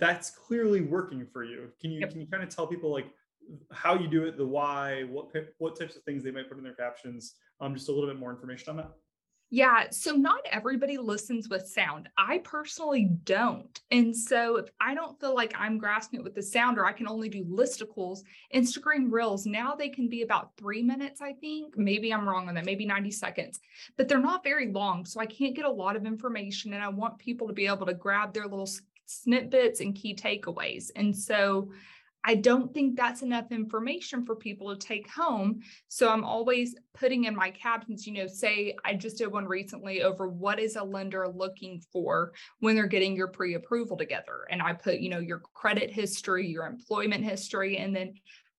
That's 0.00 0.30
clearly 0.30 0.80
working 0.80 1.26
for 1.32 1.44
you. 1.44 1.68
Can 1.80 1.90
you 1.90 2.00
yep. 2.00 2.10
can 2.10 2.20
you 2.20 2.26
kind 2.26 2.42
of 2.42 2.48
tell 2.48 2.66
people 2.66 2.90
like 2.90 3.06
how 3.72 3.94
you 3.94 4.08
do 4.08 4.24
it, 4.24 4.36
the 4.36 4.46
why, 4.46 5.04
what 5.10 5.28
what 5.58 5.78
types 5.78 5.96
of 5.96 6.02
things 6.02 6.24
they 6.24 6.30
might 6.30 6.48
put 6.48 6.58
in 6.58 6.64
their 6.64 6.74
captions, 6.74 7.34
um, 7.60 7.74
just 7.74 7.88
a 7.88 7.92
little 7.92 8.08
bit 8.08 8.18
more 8.18 8.30
information 8.30 8.70
on 8.70 8.76
that. 8.78 8.90
Yeah, 9.52 9.90
so 9.90 10.12
not 10.12 10.46
everybody 10.48 10.96
listens 10.96 11.48
with 11.48 11.66
sound. 11.66 12.08
I 12.16 12.38
personally 12.38 13.10
don't. 13.24 13.80
And 13.90 14.16
so 14.16 14.58
if 14.58 14.68
I 14.80 14.94
don't 14.94 15.18
feel 15.18 15.34
like 15.34 15.52
I'm 15.58 15.76
grasping 15.76 16.20
it 16.20 16.22
with 16.22 16.36
the 16.36 16.42
sound 16.42 16.78
or 16.78 16.86
I 16.86 16.92
can 16.92 17.08
only 17.08 17.28
do 17.28 17.44
listicles, 17.44 18.20
Instagram 18.54 19.10
Reels, 19.10 19.46
now 19.46 19.74
they 19.74 19.88
can 19.88 20.08
be 20.08 20.22
about 20.22 20.56
three 20.56 20.84
minutes, 20.84 21.20
I 21.20 21.32
think. 21.32 21.76
Maybe 21.76 22.14
I'm 22.14 22.28
wrong 22.28 22.48
on 22.48 22.54
that, 22.54 22.64
maybe 22.64 22.86
90 22.86 23.10
seconds, 23.10 23.58
but 23.96 24.06
they're 24.06 24.20
not 24.20 24.44
very 24.44 24.70
long. 24.70 25.04
So 25.04 25.18
I 25.18 25.26
can't 25.26 25.56
get 25.56 25.64
a 25.64 25.70
lot 25.70 25.96
of 25.96 26.06
information. 26.06 26.72
And 26.72 26.84
I 26.84 26.88
want 26.88 27.18
people 27.18 27.48
to 27.48 27.52
be 27.52 27.66
able 27.66 27.86
to 27.86 27.94
grab 27.94 28.32
their 28.32 28.46
little 28.46 28.68
snippets 29.10 29.80
and 29.80 29.94
key 29.94 30.14
takeaways. 30.14 30.90
And 30.94 31.16
so 31.16 31.70
I 32.22 32.34
don't 32.34 32.72
think 32.74 32.96
that's 32.96 33.22
enough 33.22 33.50
information 33.50 34.26
for 34.26 34.36
people 34.36 34.74
to 34.74 34.86
take 34.86 35.10
home. 35.10 35.60
So 35.88 36.10
I'm 36.10 36.24
always 36.24 36.76
putting 36.92 37.24
in 37.24 37.34
my 37.34 37.50
captions, 37.50 38.06
you 38.06 38.12
know, 38.12 38.26
say 38.26 38.76
I 38.84 38.94
just 38.94 39.18
did 39.18 39.32
one 39.32 39.46
recently 39.46 40.02
over 40.02 40.28
what 40.28 40.60
is 40.60 40.76
a 40.76 40.84
lender 40.84 41.26
looking 41.28 41.82
for 41.92 42.32
when 42.58 42.76
they're 42.76 42.86
getting 42.86 43.16
your 43.16 43.28
pre 43.28 43.54
approval 43.54 43.96
together. 43.96 44.46
And 44.50 44.60
I 44.60 44.74
put, 44.74 45.00
you 45.00 45.08
know, 45.08 45.18
your 45.18 45.40
credit 45.54 45.90
history, 45.90 46.46
your 46.46 46.66
employment 46.66 47.24
history, 47.24 47.78
and 47.78 47.96
then 47.96 48.14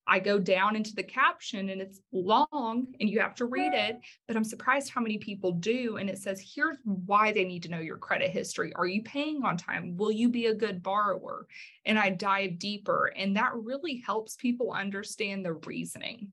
I 0.08 0.20
go 0.20 0.39
down 0.39 0.75
into 0.75 0.93
the 0.96 1.03
caption 1.03 1.70
and 1.70 1.81
it's 1.81 2.01
long 2.12 2.88
and 3.00 3.10
you 3.10 3.20
have 3.20 3.36
to 3.36 3.46
read 3.46 3.74
it, 3.74 4.00
but 4.27 4.36
I'm 4.36 4.43
surprised 4.43 4.89
how 4.89 5.01
many 5.01 5.17
people 5.17 5.51
do. 5.51 5.98
And 5.98 6.10
it 6.10 6.17
says, 6.17 6.43
here's 6.55 6.77
why 6.84 7.31
they 7.31 7.46
need 7.46 7.63
to 7.63 7.70
know 7.70 7.79
your 7.79 7.98
credit 7.98 8.31
history. 8.31 8.74
Are 8.75 8.88
you 8.88 9.03
paying 9.03 9.43
on 9.43 9.58
time? 9.58 9.96
Will 9.96 10.12
you 10.12 10.29
be 10.29 10.48
a 10.48 10.55
good 10.55 10.81
borrower? 10.81 11.48
And 11.86 12.00
I 12.00 12.10
dive 12.10 12.60
deeper. 12.60 13.13
And 13.15 13.36
that 13.38 13.53
really 13.55 14.03
helps 14.05 14.36
people 14.36 14.72
understand 14.72 15.46
the 15.46 15.53
reasoning. 15.53 16.31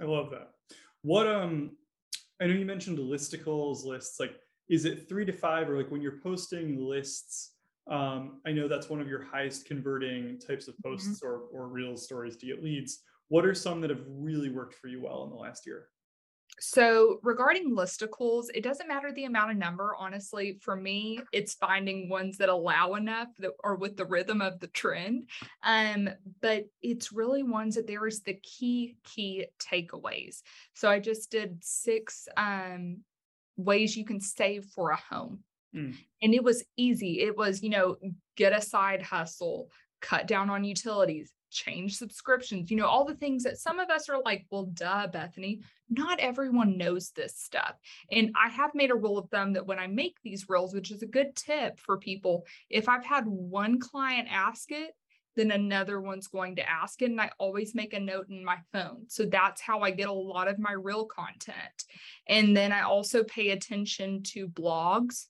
I 0.00 0.04
love 0.04 0.30
that. 0.30 0.52
What, 1.02 1.26
um, 1.26 1.72
I 2.40 2.46
know 2.46 2.54
you 2.54 2.64
mentioned 2.64 2.98
listicles, 2.98 3.84
lists, 3.84 4.18
like, 4.18 4.34
is 4.68 4.84
it 4.84 5.08
three 5.08 5.24
to 5.24 5.32
five 5.32 5.68
or 5.68 5.76
like 5.76 5.90
when 5.90 6.00
you're 6.00 6.20
posting 6.22 6.78
lists? 6.78 7.52
Um, 7.88 8.40
I 8.46 8.52
know 8.52 8.68
that's 8.68 8.88
one 8.88 9.00
of 9.00 9.08
your 9.08 9.22
highest 9.22 9.66
converting 9.66 10.38
types 10.38 10.68
of 10.68 10.74
mm-hmm. 10.74 10.90
posts 10.90 11.20
mm-hmm. 11.22 11.26
or, 11.26 11.40
or 11.52 11.68
real 11.68 11.96
stories 11.96 12.36
to 12.38 12.46
get 12.46 12.62
leads. 12.62 13.02
What 13.28 13.44
are 13.44 13.54
some 13.54 13.80
that 13.80 13.90
have 13.90 14.02
really 14.06 14.50
worked 14.50 14.74
for 14.74 14.88
you 14.88 15.02
well 15.02 15.24
in 15.24 15.30
the 15.30 15.36
last 15.36 15.66
year? 15.66 15.88
So, 16.58 17.20
regarding 17.22 17.74
listicles, 17.74 18.46
it 18.54 18.62
doesn't 18.62 18.86
matter 18.86 19.12
the 19.12 19.24
amount 19.24 19.52
of 19.52 19.56
number. 19.56 19.94
Honestly, 19.98 20.58
for 20.60 20.76
me, 20.76 21.20
it's 21.32 21.54
finding 21.54 22.10
ones 22.10 22.36
that 22.36 22.50
allow 22.50 22.94
enough 22.94 23.28
that 23.38 23.52
are 23.64 23.76
with 23.76 23.96
the 23.96 24.04
rhythm 24.04 24.42
of 24.42 24.60
the 24.60 24.66
trend. 24.66 25.30
Um, 25.62 26.10
but 26.42 26.66
it's 26.82 27.12
really 27.12 27.42
ones 27.42 27.76
that 27.76 27.86
there 27.86 28.06
is 28.06 28.20
the 28.20 28.34
key, 28.34 28.96
key 29.04 29.46
takeaways. 29.58 30.42
So, 30.74 30.90
I 30.90 30.98
just 30.98 31.30
did 31.30 31.64
six 31.64 32.28
um, 32.36 32.98
ways 33.56 33.96
you 33.96 34.04
can 34.04 34.20
save 34.20 34.66
for 34.66 34.90
a 34.90 34.96
home. 34.96 35.42
Mm. 35.74 35.96
And 36.22 36.34
it 36.34 36.42
was 36.42 36.64
easy. 36.76 37.20
It 37.20 37.36
was, 37.36 37.62
you 37.62 37.70
know, 37.70 37.96
get 38.36 38.52
a 38.52 38.60
side 38.60 39.02
hustle, 39.02 39.70
cut 40.00 40.26
down 40.26 40.50
on 40.50 40.64
utilities, 40.64 41.32
change 41.50 41.96
subscriptions, 41.96 42.70
you 42.70 42.76
know, 42.76 42.86
all 42.86 43.04
the 43.04 43.14
things 43.14 43.42
that 43.42 43.58
some 43.58 43.78
of 43.78 43.90
us 43.90 44.08
are 44.08 44.22
like, 44.24 44.46
well, 44.50 44.66
duh, 44.66 45.06
Bethany, 45.08 45.60
not 45.88 46.20
everyone 46.20 46.78
knows 46.78 47.10
this 47.10 47.36
stuff. 47.36 47.74
And 48.10 48.30
I 48.40 48.48
have 48.48 48.74
made 48.74 48.90
a 48.90 48.96
rule 48.96 49.18
of 49.18 49.28
thumb 49.30 49.52
that 49.54 49.66
when 49.66 49.78
I 49.78 49.88
make 49.88 50.16
these 50.22 50.48
reels, 50.48 50.74
which 50.74 50.90
is 50.90 51.02
a 51.02 51.06
good 51.06 51.34
tip 51.34 51.78
for 51.78 51.98
people, 51.98 52.46
if 52.68 52.88
I've 52.88 53.04
had 53.04 53.26
one 53.26 53.80
client 53.80 54.28
ask 54.30 54.70
it, 54.70 54.92
then 55.36 55.50
another 55.50 56.00
one's 56.00 56.26
going 56.26 56.56
to 56.56 56.68
ask 56.68 57.02
it. 57.02 57.10
And 57.10 57.20
I 57.20 57.30
always 57.38 57.74
make 57.74 57.94
a 57.94 58.00
note 58.00 58.26
in 58.30 58.44
my 58.44 58.58
phone. 58.72 59.04
So 59.08 59.26
that's 59.26 59.60
how 59.60 59.80
I 59.80 59.90
get 59.90 60.08
a 60.08 60.12
lot 60.12 60.48
of 60.48 60.58
my 60.58 60.72
reel 60.72 61.06
content. 61.06 61.84
And 62.28 62.56
then 62.56 62.72
I 62.72 62.82
also 62.82 63.24
pay 63.24 63.50
attention 63.50 64.22
to 64.24 64.48
blogs 64.48 65.26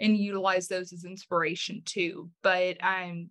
and 0.00 0.16
utilize 0.16 0.68
those 0.68 0.92
as 0.92 1.04
inspiration 1.04 1.82
too. 1.84 2.30
But 2.42 2.76
um, 2.82 3.30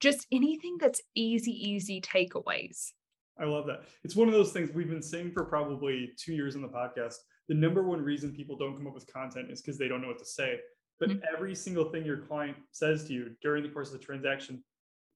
just 0.00 0.26
anything 0.32 0.76
that's 0.80 1.00
easy, 1.14 1.52
easy 1.52 2.00
takeaways. 2.00 2.92
I 3.40 3.44
love 3.44 3.66
that. 3.66 3.82
It's 4.04 4.16
one 4.16 4.28
of 4.28 4.34
those 4.34 4.52
things 4.52 4.70
we've 4.74 4.88
been 4.88 5.02
saying 5.02 5.32
for 5.32 5.44
probably 5.44 6.10
two 6.18 6.34
years 6.34 6.56
on 6.56 6.62
the 6.62 6.68
podcast. 6.68 7.14
The 7.48 7.54
number 7.54 7.82
one 7.82 8.02
reason 8.02 8.32
people 8.32 8.56
don't 8.56 8.76
come 8.76 8.86
up 8.86 8.94
with 8.94 9.12
content 9.12 9.50
is 9.50 9.62
because 9.62 9.78
they 9.78 9.88
don't 9.88 10.02
know 10.02 10.08
what 10.08 10.18
to 10.18 10.24
say. 10.24 10.58
But 10.98 11.10
mm-hmm. 11.10 11.20
every 11.32 11.54
single 11.54 11.90
thing 11.90 12.04
your 12.04 12.18
client 12.18 12.56
says 12.72 13.04
to 13.04 13.12
you 13.12 13.30
during 13.40 13.62
the 13.62 13.68
course 13.68 13.92
of 13.92 14.00
the 14.00 14.04
transaction, 14.04 14.62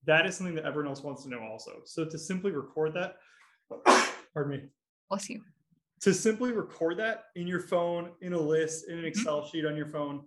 that 0.05 0.25
is 0.25 0.35
something 0.35 0.55
that 0.55 0.65
everyone 0.65 0.89
else 0.89 1.03
wants 1.03 1.23
to 1.23 1.29
know 1.29 1.41
also. 1.41 1.81
So 1.85 2.05
to 2.05 2.17
simply 2.17 2.51
record 2.51 2.93
that, 2.93 3.17
pardon 4.33 4.51
me. 4.51 4.63
Bless 5.09 5.29
you. 5.29 5.41
To 6.01 6.13
simply 6.13 6.51
record 6.51 6.97
that 6.99 7.25
in 7.35 7.47
your 7.47 7.61
phone, 7.61 8.11
in 8.21 8.33
a 8.33 8.39
list, 8.39 8.87
in 8.87 8.93
an 8.93 8.99
mm-hmm. 8.99 9.07
Excel 9.07 9.41
mm-hmm. 9.41 9.49
sheet 9.49 9.65
on 9.65 9.75
your 9.75 9.87
phone, 9.87 10.23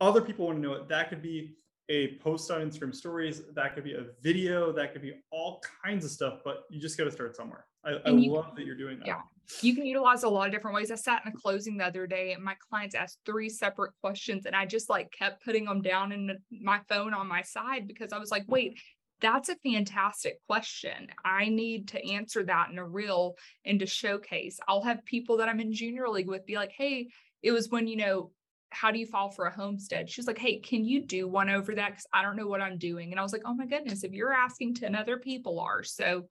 other 0.00 0.20
people 0.20 0.46
want 0.46 0.58
to 0.58 0.62
know 0.62 0.74
it. 0.74 0.88
That 0.88 1.08
could 1.08 1.22
be 1.22 1.56
a 1.90 2.16
post 2.18 2.50
on 2.50 2.60
Instagram 2.60 2.94
stories, 2.94 3.42
that 3.54 3.74
could 3.74 3.82
be 3.82 3.94
a 3.94 4.04
video, 4.22 4.72
that 4.72 4.92
could 4.92 5.02
be 5.02 5.12
all 5.32 5.60
kinds 5.84 6.04
of 6.04 6.10
stuff, 6.12 6.38
but 6.44 6.64
you 6.70 6.80
just 6.80 6.96
got 6.96 7.04
to 7.04 7.10
start 7.10 7.34
somewhere. 7.34 7.66
I, 7.84 7.96
I 8.06 8.10
love 8.10 8.46
can, 8.46 8.54
that 8.56 8.64
you're 8.64 8.76
doing 8.76 8.98
that. 9.00 9.08
Yeah. 9.08 9.20
You 9.60 9.74
can 9.74 9.84
utilize 9.84 10.22
a 10.22 10.28
lot 10.28 10.46
of 10.46 10.52
different 10.52 10.76
ways. 10.76 10.92
I 10.92 10.94
sat 10.94 11.22
in 11.24 11.32
a 11.32 11.34
closing 11.34 11.76
the 11.76 11.84
other 11.84 12.06
day 12.06 12.32
and 12.32 12.44
my 12.44 12.54
clients 12.68 12.94
asked 12.94 13.18
three 13.26 13.48
separate 13.48 13.92
questions 14.00 14.46
and 14.46 14.54
I 14.54 14.66
just 14.66 14.88
like 14.88 15.10
kept 15.10 15.44
putting 15.44 15.64
them 15.64 15.82
down 15.82 16.12
in 16.12 16.38
my 16.50 16.80
phone 16.88 17.12
on 17.12 17.26
my 17.26 17.42
side 17.42 17.88
because 17.88 18.12
I 18.12 18.18
was 18.18 18.30
like, 18.30 18.44
wait, 18.46 18.78
that's 19.20 19.48
a 19.48 19.56
fantastic 19.56 20.38
question. 20.46 21.08
I 21.24 21.48
need 21.48 21.88
to 21.88 22.12
answer 22.12 22.44
that 22.44 22.70
in 22.70 22.78
a 22.78 22.86
reel 22.86 23.34
and 23.64 23.80
to 23.80 23.86
showcase. 23.86 24.60
I'll 24.68 24.82
have 24.82 25.04
people 25.04 25.38
that 25.38 25.48
I'm 25.48 25.60
in 25.60 25.72
junior 25.72 26.08
league 26.08 26.28
with 26.28 26.46
be 26.46 26.54
like, 26.54 26.72
hey, 26.76 27.08
it 27.42 27.50
was 27.50 27.68
when, 27.70 27.88
you 27.88 27.96
know, 27.96 28.30
how 28.70 28.90
do 28.90 28.98
you 28.98 29.06
file 29.06 29.30
for 29.30 29.46
a 29.46 29.54
homestead? 29.54 30.08
She 30.08 30.20
was 30.20 30.26
like, 30.26 30.38
Hey, 30.38 30.58
can 30.58 30.84
you 30.84 31.04
do 31.04 31.28
one 31.28 31.50
over 31.50 31.74
that? 31.74 31.90
Because 31.90 32.06
I 32.12 32.22
don't 32.22 32.36
know 32.36 32.46
what 32.46 32.60
I'm 32.60 32.78
doing. 32.78 33.10
And 33.10 33.20
I 33.20 33.22
was 33.22 33.32
like, 33.32 33.42
Oh 33.44 33.54
my 33.54 33.66
goodness, 33.66 34.04
if 34.04 34.12
you're 34.12 34.32
asking 34.32 34.74
10 34.74 34.94
other 34.94 35.18
people 35.18 35.60
are. 35.60 35.82
So 35.82 36.28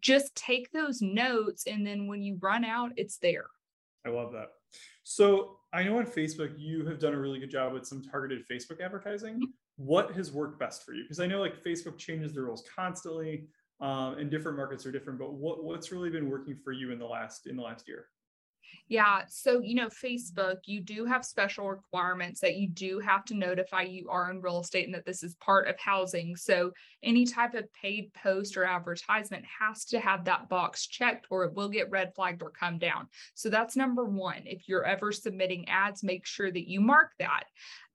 just 0.00 0.34
take 0.34 0.70
those 0.72 1.00
notes. 1.00 1.66
And 1.66 1.86
then 1.86 2.06
when 2.06 2.22
you 2.22 2.38
run 2.40 2.64
out, 2.64 2.92
it's 2.96 3.18
there. 3.18 3.46
I 4.06 4.10
love 4.10 4.32
that. 4.32 4.48
So 5.02 5.56
I 5.72 5.82
know 5.82 5.98
on 5.98 6.06
Facebook, 6.06 6.52
you 6.58 6.84
have 6.86 6.98
done 6.98 7.14
a 7.14 7.18
really 7.18 7.40
good 7.40 7.50
job 7.50 7.72
with 7.72 7.86
some 7.86 8.02
targeted 8.02 8.44
Facebook 8.50 8.80
advertising. 8.82 9.34
Mm-hmm. 9.36 9.44
What 9.76 10.12
has 10.12 10.32
worked 10.32 10.58
best 10.58 10.84
for 10.84 10.92
you? 10.92 11.04
Because 11.04 11.20
I 11.20 11.26
know 11.26 11.40
like 11.40 11.62
Facebook 11.62 11.98
changes 11.98 12.34
the 12.34 12.42
rules 12.42 12.64
constantly 12.74 13.48
um, 13.80 14.18
and 14.18 14.30
different 14.30 14.56
markets 14.56 14.84
are 14.86 14.92
different, 14.92 15.18
but 15.18 15.34
what, 15.34 15.62
what's 15.62 15.92
really 15.92 16.10
been 16.10 16.28
working 16.28 16.56
for 16.64 16.72
you 16.72 16.90
in 16.90 16.98
the 16.98 17.06
last, 17.06 17.46
in 17.46 17.56
the 17.56 17.62
last 17.62 17.86
year? 17.86 18.06
Yeah. 18.88 19.22
So, 19.28 19.60
you 19.60 19.74
know, 19.74 19.88
Facebook, 19.88 20.56
you 20.64 20.80
do 20.80 21.04
have 21.04 21.24
special 21.24 21.68
requirements 21.68 22.40
that 22.40 22.56
you 22.56 22.68
do 22.68 22.98
have 23.00 23.24
to 23.26 23.34
notify 23.34 23.82
you 23.82 24.08
are 24.08 24.30
in 24.30 24.40
real 24.40 24.60
estate 24.60 24.86
and 24.86 24.94
that 24.94 25.04
this 25.04 25.22
is 25.22 25.34
part 25.34 25.68
of 25.68 25.78
housing. 25.78 26.36
So, 26.36 26.72
any 27.02 27.26
type 27.26 27.54
of 27.54 27.72
paid 27.74 28.12
post 28.14 28.56
or 28.56 28.64
advertisement 28.64 29.44
has 29.60 29.84
to 29.86 30.00
have 30.00 30.24
that 30.24 30.48
box 30.48 30.86
checked 30.86 31.26
or 31.30 31.44
it 31.44 31.54
will 31.54 31.68
get 31.68 31.90
red 31.90 32.14
flagged 32.14 32.42
or 32.42 32.50
come 32.50 32.78
down. 32.78 33.08
So, 33.34 33.50
that's 33.50 33.76
number 33.76 34.04
one. 34.04 34.42
If 34.46 34.68
you're 34.68 34.86
ever 34.86 35.12
submitting 35.12 35.68
ads, 35.68 36.02
make 36.02 36.26
sure 36.26 36.50
that 36.50 36.68
you 36.68 36.80
mark 36.80 37.12
that. 37.18 37.44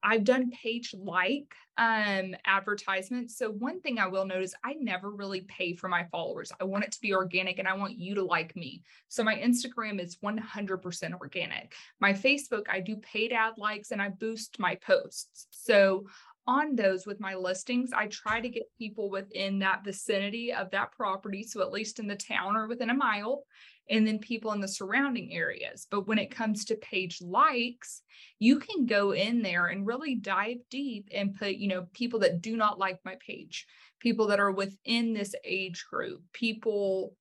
I've 0.03 0.23
done 0.23 0.51
page 0.51 0.93
like 0.97 1.55
um, 1.77 2.35
advertisements. 2.45 3.37
So 3.37 3.49
one 3.51 3.81
thing 3.81 3.97
I 3.97 4.07
will 4.07 4.25
notice, 4.25 4.53
I 4.63 4.73
never 4.79 5.09
really 5.09 5.41
pay 5.41 5.75
for 5.75 5.87
my 5.87 6.03
followers. 6.11 6.51
I 6.59 6.65
want 6.65 6.83
it 6.83 6.91
to 6.91 7.01
be 7.01 7.15
organic 7.15 7.57
and 7.57 7.67
I 7.67 7.73
want 7.73 7.97
you 7.97 8.13
to 8.15 8.23
like 8.23 8.55
me. 8.55 8.83
So 9.07 9.23
my 9.23 9.35
Instagram 9.35 9.99
is 9.99 10.17
100% 10.17 11.13
organic. 11.13 11.73
My 11.99 12.13
Facebook, 12.13 12.65
I 12.69 12.79
do 12.79 12.97
paid 12.97 13.31
ad 13.31 13.53
likes 13.57 13.91
and 13.91 14.01
I 14.01 14.09
boost 14.09 14.59
my 14.59 14.75
posts. 14.75 15.47
So 15.51 16.05
on 16.47 16.75
those 16.75 17.05
with 17.05 17.19
my 17.19 17.35
listings, 17.35 17.91
I 17.93 18.07
try 18.07 18.41
to 18.41 18.49
get 18.49 18.63
people 18.77 19.09
within 19.09 19.59
that 19.59 19.83
vicinity 19.83 20.53
of 20.53 20.71
that 20.71 20.91
property. 20.91 21.43
So 21.43 21.61
at 21.61 21.71
least 21.71 21.99
in 21.99 22.07
the 22.07 22.15
town 22.15 22.55
or 22.55 22.67
within 22.67 22.89
a 22.89 22.95
mile 22.95 23.43
and 23.89 24.07
then 24.07 24.19
people 24.19 24.51
in 24.53 24.61
the 24.61 24.67
surrounding 24.67 25.33
areas. 25.33 25.87
But 25.89 26.07
when 26.07 26.17
it 26.17 26.31
comes 26.31 26.65
to 26.65 26.75
page 26.75 27.19
likes, 27.21 28.01
you 28.39 28.59
can 28.59 28.85
go 28.85 29.11
in 29.11 29.41
there 29.41 29.67
and 29.67 29.85
really 29.85 30.15
dive 30.15 30.57
deep 30.69 31.09
and 31.13 31.35
put, 31.35 31.55
you 31.55 31.67
know, 31.67 31.87
people 31.93 32.19
that 32.19 32.41
do 32.41 32.55
not 32.55 32.79
like 32.79 32.99
my 33.03 33.15
page, 33.25 33.65
people 33.99 34.27
that 34.27 34.39
are 34.39 34.51
within 34.51 35.13
this 35.13 35.35
age 35.43 35.85
group, 35.89 36.21
people 36.31 37.15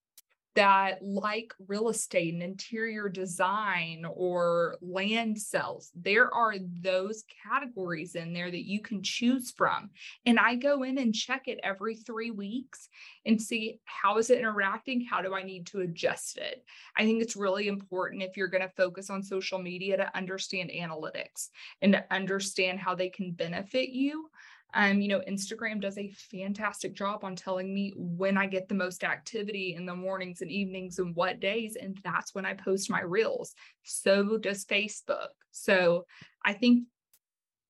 that 0.54 1.02
like 1.02 1.54
real 1.66 1.88
estate 1.88 2.34
and 2.34 2.42
interior 2.42 3.08
design 3.08 4.04
or 4.14 4.76
land 4.82 5.38
sales. 5.38 5.90
There 5.94 6.32
are 6.32 6.54
those 6.80 7.24
categories 7.42 8.14
in 8.14 8.34
there 8.34 8.50
that 8.50 8.68
you 8.68 8.80
can 8.80 9.02
choose 9.02 9.50
from. 9.50 9.90
And 10.26 10.38
I 10.38 10.56
go 10.56 10.82
in 10.82 10.98
and 10.98 11.14
check 11.14 11.48
it 11.48 11.60
every 11.62 11.96
three 11.96 12.30
weeks 12.30 12.88
and 13.24 13.40
see 13.40 13.80
how 13.84 14.18
is 14.18 14.28
it 14.30 14.38
interacting? 14.38 15.06
How 15.08 15.22
do 15.22 15.34
I 15.34 15.42
need 15.42 15.66
to 15.68 15.80
adjust 15.80 16.36
it? 16.36 16.64
I 16.96 17.04
think 17.04 17.22
it's 17.22 17.36
really 17.36 17.68
important 17.68 18.22
if 18.22 18.36
you're 18.36 18.48
going 18.48 18.62
to 18.62 18.74
focus 18.76 19.08
on 19.08 19.22
social 19.22 19.58
media 19.58 19.96
to 19.96 20.16
understand 20.16 20.70
analytics 20.70 21.48
and 21.80 21.92
to 21.94 22.04
understand 22.10 22.78
how 22.78 22.94
they 22.94 23.08
can 23.08 23.32
benefit 23.32 23.88
you 23.88 24.28
Um, 24.74 25.00
you 25.00 25.08
know, 25.08 25.20
Instagram 25.28 25.80
does 25.80 25.98
a 25.98 26.10
fantastic 26.30 26.94
job 26.94 27.24
on 27.24 27.36
telling 27.36 27.72
me 27.72 27.92
when 27.96 28.38
I 28.38 28.46
get 28.46 28.68
the 28.68 28.74
most 28.74 29.04
activity 29.04 29.74
in 29.74 29.84
the 29.84 29.94
mornings 29.94 30.40
and 30.40 30.50
evenings 30.50 30.98
and 30.98 31.14
what 31.14 31.40
days. 31.40 31.76
And 31.80 31.98
that's 32.02 32.34
when 32.34 32.46
I 32.46 32.54
post 32.54 32.90
my 32.90 33.02
reels. 33.02 33.54
So 33.82 34.38
does 34.38 34.64
Facebook. 34.64 35.28
So 35.50 36.06
I 36.44 36.54
think 36.54 36.84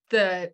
the 0.09 0.51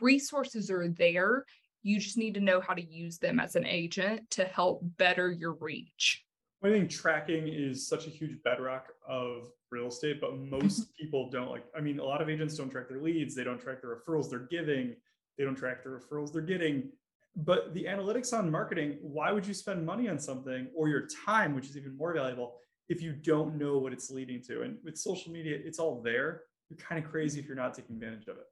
resources 0.00 0.70
are 0.70 0.88
there. 0.88 1.44
You 1.82 1.98
just 1.98 2.16
need 2.16 2.34
to 2.34 2.40
know 2.40 2.60
how 2.60 2.74
to 2.74 2.84
use 2.84 3.18
them 3.18 3.40
as 3.40 3.56
an 3.56 3.66
agent 3.66 4.30
to 4.30 4.44
help 4.44 4.80
better 4.96 5.30
your 5.30 5.54
reach. 5.54 6.24
I 6.62 6.70
think 6.70 6.88
tracking 6.88 7.46
is 7.46 7.86
such 7.86 8.06
a 8.06 8.10
huge 8.10 8.42
bedrock 8.42 8.86
of 9.06 9.50
real 9.70 9.88
estate, 9.88 10.18
but 10.18 10.38
most 10.38 10.82
mm-hmm. 10.82 11.04
people 11.04 11.30
don't 11.30 11.50
like. 11.50 11.64
I 11.76 11.82
mean, 11.82 11.98
a 11.98 12.04
lot 12.04 12.22
of 12.22 12.30
agents 12.30 12.56
don't 12.56 12.70
track 12.70 12.88
their 12.88 13.02
leads, 13.02 13.34
they 13.34 13.44
don't 13.44 13.60
track 13.60 13.82
the 13.82 13.88
referrals 13.88 14.30
they're 14.30 14.48
giving, 14.50 14.96
they 15.36 15.44
don't 15.44 15.56
track 15.56 15.82
the 15.82 15.90
referrals 15.90 16.32
they're 16.32 16.42
getting. 16.42 16.90
But 17.36 17.74
the 17.74 17.84
analytics 17.84 18.32
on 18.32 18.50
marketing, 18.50 18.98
why 19.02 19.32
would 19.32 19.46
you 19.46 19.54
spend 19.54 19.84
money 19.84 20.08
on 20.08 20.18
something 20.18 20.68
or 20.74 20.88
your 20.88 21.08
time, 21.26 21.54
which 21.54 21.66
is 21.66 21.76
even 21.76 21.96
more 21.96 22.14
valuable, 22.14 22.56
if 22.88 23.02
you 23.02 23.12
don't 23.12 23.56
know 23.56 23.78
what 23.78 23.92
it's 23.92 24.10
leading 24.10 24.40
to? 24.44 24.62
And 24.62 24.78
with 24.84 24.96
social 24.96 25.32
media, 25.32 25.58
it's 25.64 25.78
all 25.80 26.00
there. 26.00 26.42
You're 26.70 26.78
kind 26.78 27.02
of 27.04 27.10
crazy 27.10 27.40
if 27.40 27.46
you're 27.46 27.56
not 27.56 27.74
taking 27.74 27.96
advantage 27.96 28.28
of 28.28 28.36
it. 28.36 28.46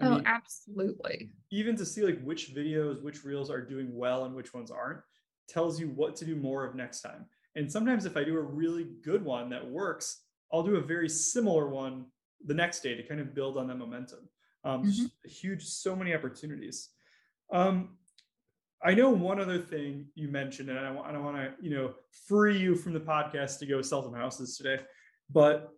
I 0.00 0.06
oh, 0.06 0.10
mean, 0.16 0.22
absolutely. 0.26 1.30
Even 1.50 1.76
to 1.76 1.84
see 1.84 2.02
like 2.02 2.22
which 2.22 2.54
videos, 2.54 3.02
which 3.02 3.24
reels 3.24 3.50
are 3.50 3.60
doing 3.60 3.88
well 3.92 4.24
and 4.24 4.34
which 4.34 4.54
ones 4.54 4.70
aren't, 4.70 5.00
tells 5.48 5.80
you 5.80 5.88
what 5.88 6.14
to 6.16 6.24
do 6.24 6.36
more 6.36 6.64
of 6.64 6.76
next 6.76 7.00
time. 7.00 7.26
And 7.56 7.70
sometimes 7.70 8.04
if 8.06 8.16
I 8.16 8.22
do 8.22 8.36
a 8.36 8.42
really 8.42 8.86
good 9.02 9.24
one 9.24 9.50
that 9.50 9.68
works, 9.68 10.22
I'll 10.52 10.62
do 10.62 10.76
a 10.76 10.80
very 10.80 11.08
similar 11.08 11.68
one 11.68 12.06
the 12.44 12.54
next 12.54 12.80
day 12.80 12.94
to 12.94 13.02
kind 13.02 13.20
of 13.20 13.34
build 13.34 13.58
on 13.58 13.66
that 13.66 13.76
momentum. 13.76 14.28
Um, 14.68 14.84
mm-hmm. 14.84 15.06
Huge, 15.24 15.64
so 15.64 15.96
many 15.96 16.14
opportunities. 16.14 16.90
Um, 17.50 17.96
I 18.82 18.92
know 18.94 19.08
one 19.08 19.40
other 19.40 19.58
thing 19.58 20.06
you 20.14 20.28
mentioned, 20.28 20.68
and 20.68 20.78
I, 20.78 20.90
I 21.00 21.10
don't 21.10 21.24
want 21.24 21.36
to, 21.36 21.52
you 21.60 21.70
know, 21.70 21.94
free 22.26 22.58
you 22.58 22.76
from 22.76 22.92
the 22.92 23.00
podcast 23.00 23.58
to 23.60 23.66
go 23.66 23.80
sell 23.80 24.02
some 24.02 24.14
houses 24.14 24.56
today, 24.58 24.82
but 25.30 25.70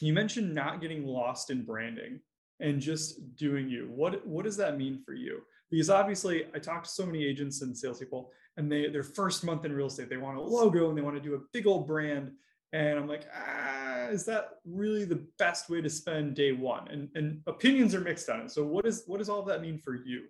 you 0.00 0.14
mentioned 0.14 0.54
not 0.54 0.80
getting 0.80 1.06
lost 1.06 1.50
in 1.50 1.64
branding 1.64 2.20
and 2.60 2.80
just 2.80 3.36
doing 3.36 3.68
you. 3.68 3.88
What 3.94 4.26
what 4.26 4.44
does 4.44 4.56
that 4.56 4.78
mean 4.78 5.02
for 5.04 5.12
you? 5.12 5.42
Because 5.70 5.90
obviously, 5.90 6.46
I 6.54 6.58
talk 6.58 6.84
to 6.84 6.90
so 6.90 7.04
many 7.04 7.22
agents 7.24 7.60
and 7.60 7.76
salespeople, 7.76 8.32
and 8.56 8.72
they 8.72 8.88
their 8.88 9.02
first 9.02 9.44
month 9.44 9.66
in 9.66 9.72
real 9.72 9.88
estate, 9.88 10.08
they 10.08 10.16
want 10.16 10.38
a 10.38 10.40
logo 10.40 10.88
and 10.88 10.96
they 10.96 11.02
want 11.02 11.16
to 11.16 11.22
do 11.22 11.34
a 11.34 11.40
big 11.52 11.66
old 11.66 11.86
brand. 11.86 12.32
And 12.72 12.98
I'm 12.98 13.08
like, 13.08 13.26
ah, 13.34 14.06
is 14.08 14.24
that 14.26 14.58
really 14.64 15.04
the 15.04 15.24
best 15.38 15.70
way 15.70 15.80
to 15.80 15.88
spend 15.88 16.34
day 16.34 16.52
one? 16.52 16.88
And 16.88 17.08
and 17.14 17.40
opinions 17.46 17.94
are 17.94 18.00
mixed 18.00 18.28
on 18.28 18.40
it. 18.40 18.50
So 18.50 18.64
what 18.64 18.86
is 18.86 19.04
what 19.06 19.18
does 19.18 19.28
all 19.28 19.42
that 19.44 19.62
mean 19.62 19.78
for 19.78 19.94
you? 19.94 20.24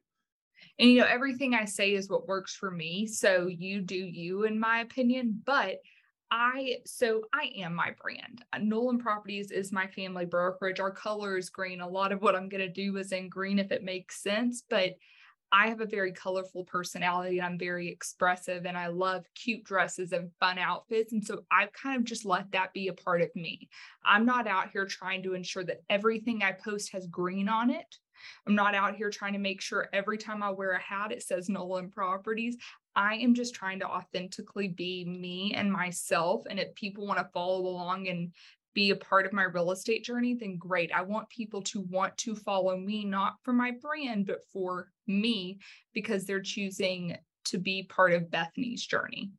And 0.78 0.90
you 0.90 1.00
know, 1.00 1.06
everything 1.06 1.54
I 1.54 1.64
say 1.64 1.94
is 1.94 2.08
what 2.08 2.28
works 2.28 2.54
for 2.54 2.70
me. 2.70 3.06
So 3.06 3.46
you 3.46 3.80
do 3.80 3.96
you, 3.96 4.44
in 4.44 4.58
my 4.58 4.80
opinion. 4.80 5.42
But 5.44 5.78
I 6.30 6.78
so 6.84 7.22
I 7.32 7.50
am 7.58 7.74
my 7.74 7.94
brand. 8.00 8.44
Nolan 8.60 8.98
Properties 8.98 9.50
is 9.50 9.72
my 9.72 9.86
family 9.86 10.24
brokerage. 10.24 10.80
Our 10.80 10.90
color 10.90 11.36
is 11.36 11.50
green. 11.50 11.80
A 11.80 11.88
lot 11.88 12.12
of 12.12 12.20
what 12.20 12.34
I'm 12.34 12.48
going 12.48 12.66
to 12.66 12.68
do 12.68 12.96
is 12.96 13.12
in 13.12 13.28
green 13.28 13.58
if 13.58 13.70
it 13.70 13.84
makes 13.84 14.22
sense, 14.22 14.62
but 14.68 14.96
I 15.52 15.68
have 15.68 15.80
a 15.80 15.86
very 15.86 16.12
colorful 16.12 16.64
personality. 16.64 17.40
I'm 17.40 17.58
very 17.58 17.88
expressive 17.88 18.66
and 18.66 18.76
I 18.76 18.88
love 18.88 19.24
cute 19.34 19.64
dresses 19.64 20.12
and 20.12 20.30
fun 20.40 20.58
outfits. 20.58 21.12
And 21.12 21.24
so 21.24 21.42
I've 21.50 21.72
kind 21.72 21.96
of 21.96 22.04
just 22.04 22.24
let 22.24 22.50
that 22.52 22.72
be 22.72 22.88
a 22.88 22.92
part 22.92 23.22
of 23.22 23.34
me. 23.34 23.68
I'm 24.04 24.26
not 24.26 24.46
out 24.46 24.70
here 24.70 24.86
trying 24.86 25.22
to 25.22 25.34
ensure 25.34 25.64
that 25.64 25.82
everything 25.88 26.42
I 26.42 26.52
post 26.52 26.92
has 26.92 27.06
green 27.06 27.48
on 27.48 27.70
it. 27.70 27.96
I'm 28.46 28.54
not 28.54 28.74
out 28.74 28.96
here 28.96 29.10
trying 29.10 29.34
to 29.34 29.38
make 29.38 29.60
sure 29.60 29.88
every 29.92 30.18
time 30.18 30.42
I 30.42 30.50
wear 30.50 30.72
a 30.72 30.80
hat 30.80 31.12
it 31.12 31.22
says 31.22 31.48
Nolan 31.48 31.90
Properties. 31.90 32.56
I 32.94 33.16
am 33.16 33.34
just 33.34 33.54
trying 33.54 33.78
to 33.80 33.86
authentically 33.86 34.68
be 34.68 35.04
me 35.04 35.52
and 35.54 35.70
myself. 35.70 36.42
And 36.48 36.58
if 36.58 36.74
people 36.74 37.06
want 37.06 37.18
to 37.18 37.28
follow 37.32 37.60
along 37.60 38.08
and 38.08 38.32
be 38.76 38.90
a 38.90 38.96
part 38.96 39.24
of 39.24 39.32
my 39.32 39.44
real 39.44 39.72
estate 39.72 40.04
journey, 40.04 40.34
then 40.34 40.58
great. 40.58 40.92
I 40.92 41.00
want 41.00 41.30
people 41.30 41.62
to 41.62 41.80
want 41.88 42.14
to 42.18 42.36
follow 42.36 42.76
me, 42.76 43.06
not 43.06 43.36
for 43.42 43.54
my 43.54 43.72
brand, 43.80 44.26
but 44.26 44.44
for 44.52 44.92
me, 45.06 45.58
because 45.94 46.26
they're 46.26 46.42
choosing 46.42 47.16
to 47.46 47.58
be 47.58 47.84
part 47.84 48.12
of 48.12 48.30
Bethany's 48.30 48.84
journey. 48.84 49.32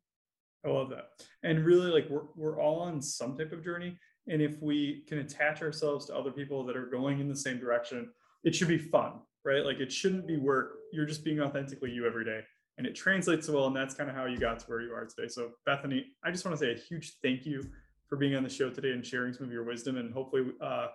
I 0.66 0.70
love 0.70 0.90
that. 0.90 1.10
And 1.44 1.64
really, 1.64 1.88
like, 1.92 2.10
we're, 2.10 2.24
we're 2.34 2.60
all 2.60 2.80
on 2.80 3.00
some 3.00 3.38
type 3.38 3.52
of 3.52 3.62
journey. 3.62 3.96
And 4.26 4.42
if 4.42 4.60
we 4.60 5.04
can 5.06 5.18
attach 5.18 5.62
ourselves 5.62 6.06
to 6.06 6.16
other 6.16 6.32
people 6.32 6.66
that 6.66 6.76
are 6.76 6.86
going 6.86 7.20
in 7.20 7.28
the 7.28 7.36
same 7.36 7.60
direction, 7.60 8.10
it 8.42 8.56
should 8.56 8.66
be 8.66 8.76
fun, 8.76 9.12
right? 9.44 9.64
Like, 9.64 9.78
it 9.78 9.92
shouldn't 9.92 10.26
be 10.26 10.36
work. 10.36 10.78
You're 10.92 11.06
just 11.06 11.24
being 11.24 11.40
authentically 11.40 11.92
you 11.92 12.08
every 12.08 12.24
day 12.24 12.40
and 12.76 12.88
it 12.88 12.96
translates 12.96 13.48
well. 13.48 13.68
And 13.68 13.76
that's 13.76 13.94
kind 13.94 14.10
of 14.10 14.16
how 14.16 14.26
you 14.26 14.36
got 14.36 14.58
to 14.58 14.66
where 14.66 14.80
you 14.80 14.92
are 14.92 15.04
today. 15.04 15.28
So, 15.28 15.50
Bethany, 15.64 16.06
I 16.24 16.32
just 16.32 16.44
want 16.44 16.58
to 16.58 16.64
say 16.64 16.72
a 16.72 16.76
huge 16.76 17.14
thank 17.22 17.46
you 17.46 17.62
for 18.08 18.16
being 18.16 18.34
on 18.34 18.42
the 18.42 18.48
show 18.48 18.70
today 18.70 18.92
and 18.92 19.04
sharing 19.04 19.32
some 19.32 19.46
of 19.46 19.52
your 19.52 19.64
wisdom. 19.64 19.96
And 19.96 20.12
hopefully, 20.12 20.46
uh, 20.60 20.88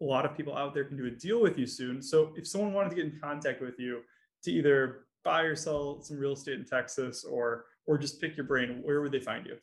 a 0.00 0.04
lot 0.04 0.24
of 0.24 0.36
people 0.36 0.56
out 0.56 0.74
there 0.74 0.84
can 0.84 0.96
do 0.96 1.06
a 1.06 1.10
deal 1.10 1.40
with 1.40 1.58
you 1.58 1.66
soon. 1.66 2.02
So, 2.02 2.32
if 2.36 2.46
someone 2.46 2.72
wanted 2.72 2.90
to 2.90 2.96
get 2.96 3.04
in 3.06 3.18
contact 3.22 3.60
with 3.60 3.78
you 3.78 4.00
to 4.44 4.50
either 4.50 5.06
buy 5.24 5.42
or 5.42 5.56
sell 5.56 6.02
some 6.02 6.18
real 6.18 6.32
estate 6.32 6.58
in 6.58 6.64
Texas 6.64 7.24
or 7.24 7.66
or 7.86 7.98
just 7.98 8.20
pick 8.20 8.36
your 8.36 8.46
brain, 8.46 8.80
where 8.82 9.02
would 9.02 9.12
they 9.12 9.20
find 9.20 9.46
you? 9.46 9.56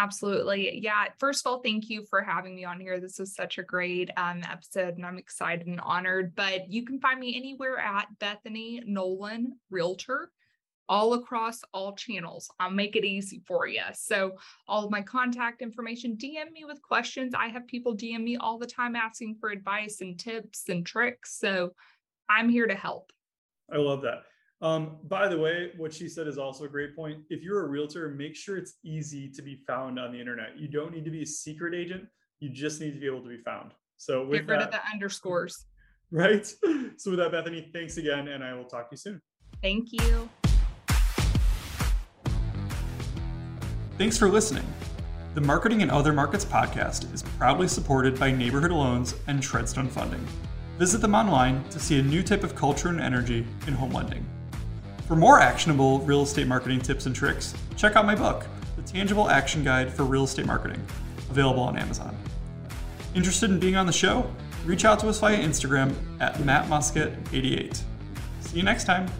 Absolutely. 0.00 0.80
Yeah. 0.82 1.04
First 1.18 1.44
of 1.44 1.50
all, 1.50 1.60
thank 1.60 1.90
you 1.90 2.06
for 2.08 2.22
having 2.22 2.56
me 2.56 2.64
on 2.64 2.80
here. 2.80 3.00
This 3.00 3.18
was 3.18 3.34
such 3.34 3.58
a 3.58 3.62
great 3.62 4.10
um, 4.16 4.42
episode, 4.50 4.96
and 4.96 5.04
I'm 5.04 5.18
excited 5.18 5.66
and 5.66 5.78
honored. 5.80 6.34
But 6.34 6.70
you 6.70 6.86
can 6.86 7.00
find 7.00 7.20
me 7.20 7.36
anywhere 7.36 7.78
at 7.78 8.06
Bethany 8.18 8.82
Nolan 8.86 9.58
Realtor 9.70 10.30
all 10.90 11.14
across 11.14 11.62
all 11.72 11.94
channels. 11.94 12.50
I'll 12.58 12.70
make 12.70 12.96
it 12.96 13.04
easy 13.04 13.40
for 13.46 13.68
you. 13.68 13.80
So, 13.94 14.32
all 14.66 14.84
of 14.84 14.90
my 14.90 15.00
contact 15.00 15.62
information, 15.62 16.16
DM 16.16 16.50
me 16.52 16.64
with 16.66 16.82
questions. 16.82 17.32
I 17.34 17.46
have 17.46 17.66
people 17.68 17.96
DM 17.96 18.24
me 18.24 18.36
all 18.36 18.58
the 18.58 18.66
time 18.66 18.96
asking 18.96 19.36
for 19.40 19.50
advice 19.50 20.00
and 20.00 20.18
tips 20.18 20.68
and 20.68 20.84
tricks. 20.84 21.38
So, 21.38 21.70
I'm 22.28 22.48
here 22.48 22.66
to 22.66 22.74
help. 22.74 23.12
I 23.72 23.76
love 23.76 24.02
that. 24.02 24.24
Um, 24.62 24.98
by 25.04 25.28
the 25.28 25.38
way, 25.38 25.70
what 25.78 25.94
she 25.94 26.08
said 26.08 26.26
is 26.26 26.36
also 26.36 26.64
a 26.64 26.68
great 26.68 26.94
point. 26.94 27.20
If 27.30 27.42
you're 27.42 27.64
a 27.64 27.68
realtor, 27.68 28.08
make 28.10 28.34
sure 28.36 28.58
it's 28.58 28.74
easy 28.84 29.30
to 29.30 29.42
be 29.42 29.62
found 29.66 29.98
on 29.98 30.12
the 30.12 30.20
internet. 30.20 30.58
You 30.58 30.68
don't 30.68 30.92
need 30.92 31.04
to 31.04 31.10
be 31.10 31.22
a 31.22 31.26
secret 31.26 31.72
agent. 31.72 32.04
You 32.40 32.50
just 32.50 32.80
need 32.80 32.92
to 32.94 33.00
be 33.00 33.06
able 33.06 33.22
to 33.22 33.28
be 33.28 33.38
found. 33.42 33.70
So 33.96 34.26
with 34.26 34.40
get 34.40 34.48
rid 34.48 34.60
that, 34.60 34.66
of 34.66 34.72
the 34.72 34.80
underscores. 34.92 35.66
Right. 36.12 36.44
So 36.96 37.12
with 37.12 37.20
that, 37.20 37.30
Bethany, 37.30 37.70
thanks 37.72 37.96
again, 37.96 38.26
and 38.26 38.42
I 38.42 38.52
will 38.52 38.64
talk 38.64 38.88
to 38.90 38.94
you 38.94 38.96
soon. 38.96 39.22
Thank 39.62 39.92
you. 39.92 40.28
Thanks 44.00 44.16
for 44.16 44.30
listening. 44.30 44.64
The 45.34 45.42
Marketing 45.42 45.82
and 45.82 45.90
Other 45.90 46.14
Markets 46.14 46.46
podcast 46.46 47.12
is 47.12 47.22
proudly 47.22 47.68
supported 47.68 48.18
by 48.18 48.30
Neighborhood 48.30 48.72
Loans 48.72 49.14
and 49.26 49.42
Treadstone 49.42 49.90
Funding. 49.90 50.26
Visit 50.78 51.02
them 51.02 51.14
online 51.14 51.62
to 51.64 51.78
see 51.78 51.98
a 51.98 52.02
new 52.02 52.22
type 52.22 52.42
of 52.42 52.56
culture 52.56 52.88
and 52.88 52.98
energy 52.98 53.46
in 53.66 53.74
home 53.74 53.90
lending. 53.90 54.24
For 55.06 55.16
more 55.16 55.38
actionable 55.38 55.98
real 55.98 56.22
estate 56.22 56.46
marketing 56.46 56.80
tips 56.80 57.04
and 57.04 57.14
tricks, 57.14 57.52
check 57.76 57.94
out 57.94 58.06
my 58.06 58.14
book, 58.14 58.46
The 58.76 58.82
Tangible 58.90 59.28
Action 59.28 59.62
Guide 59.62 59.92
for 59.92 60.04
Real 60.04 60.24
Estate 60.24 60.46
Marketing, 60.46 60.82
available 61.28 61.62
on 61.62 61.76
Amazon. 61.76 62.16
Interested 63.14 63.50
in 63.50 63.60
being 63.60 63.76
on 63.76 63.84
the 63.84 63.92
show? 63.92 64.32
Reach 64.64 64.86
out 64.86 64.98
to 65.00 65.10
us 65.10 65.20
via 65.20 65.36
Instagram 65.36 65.94
at 66.20 66.36
mattmusket88. 66.36 67.82
See 68.40 68.56
you 68.56 68.62
next 68.62 68.84
time. 68.84 69.10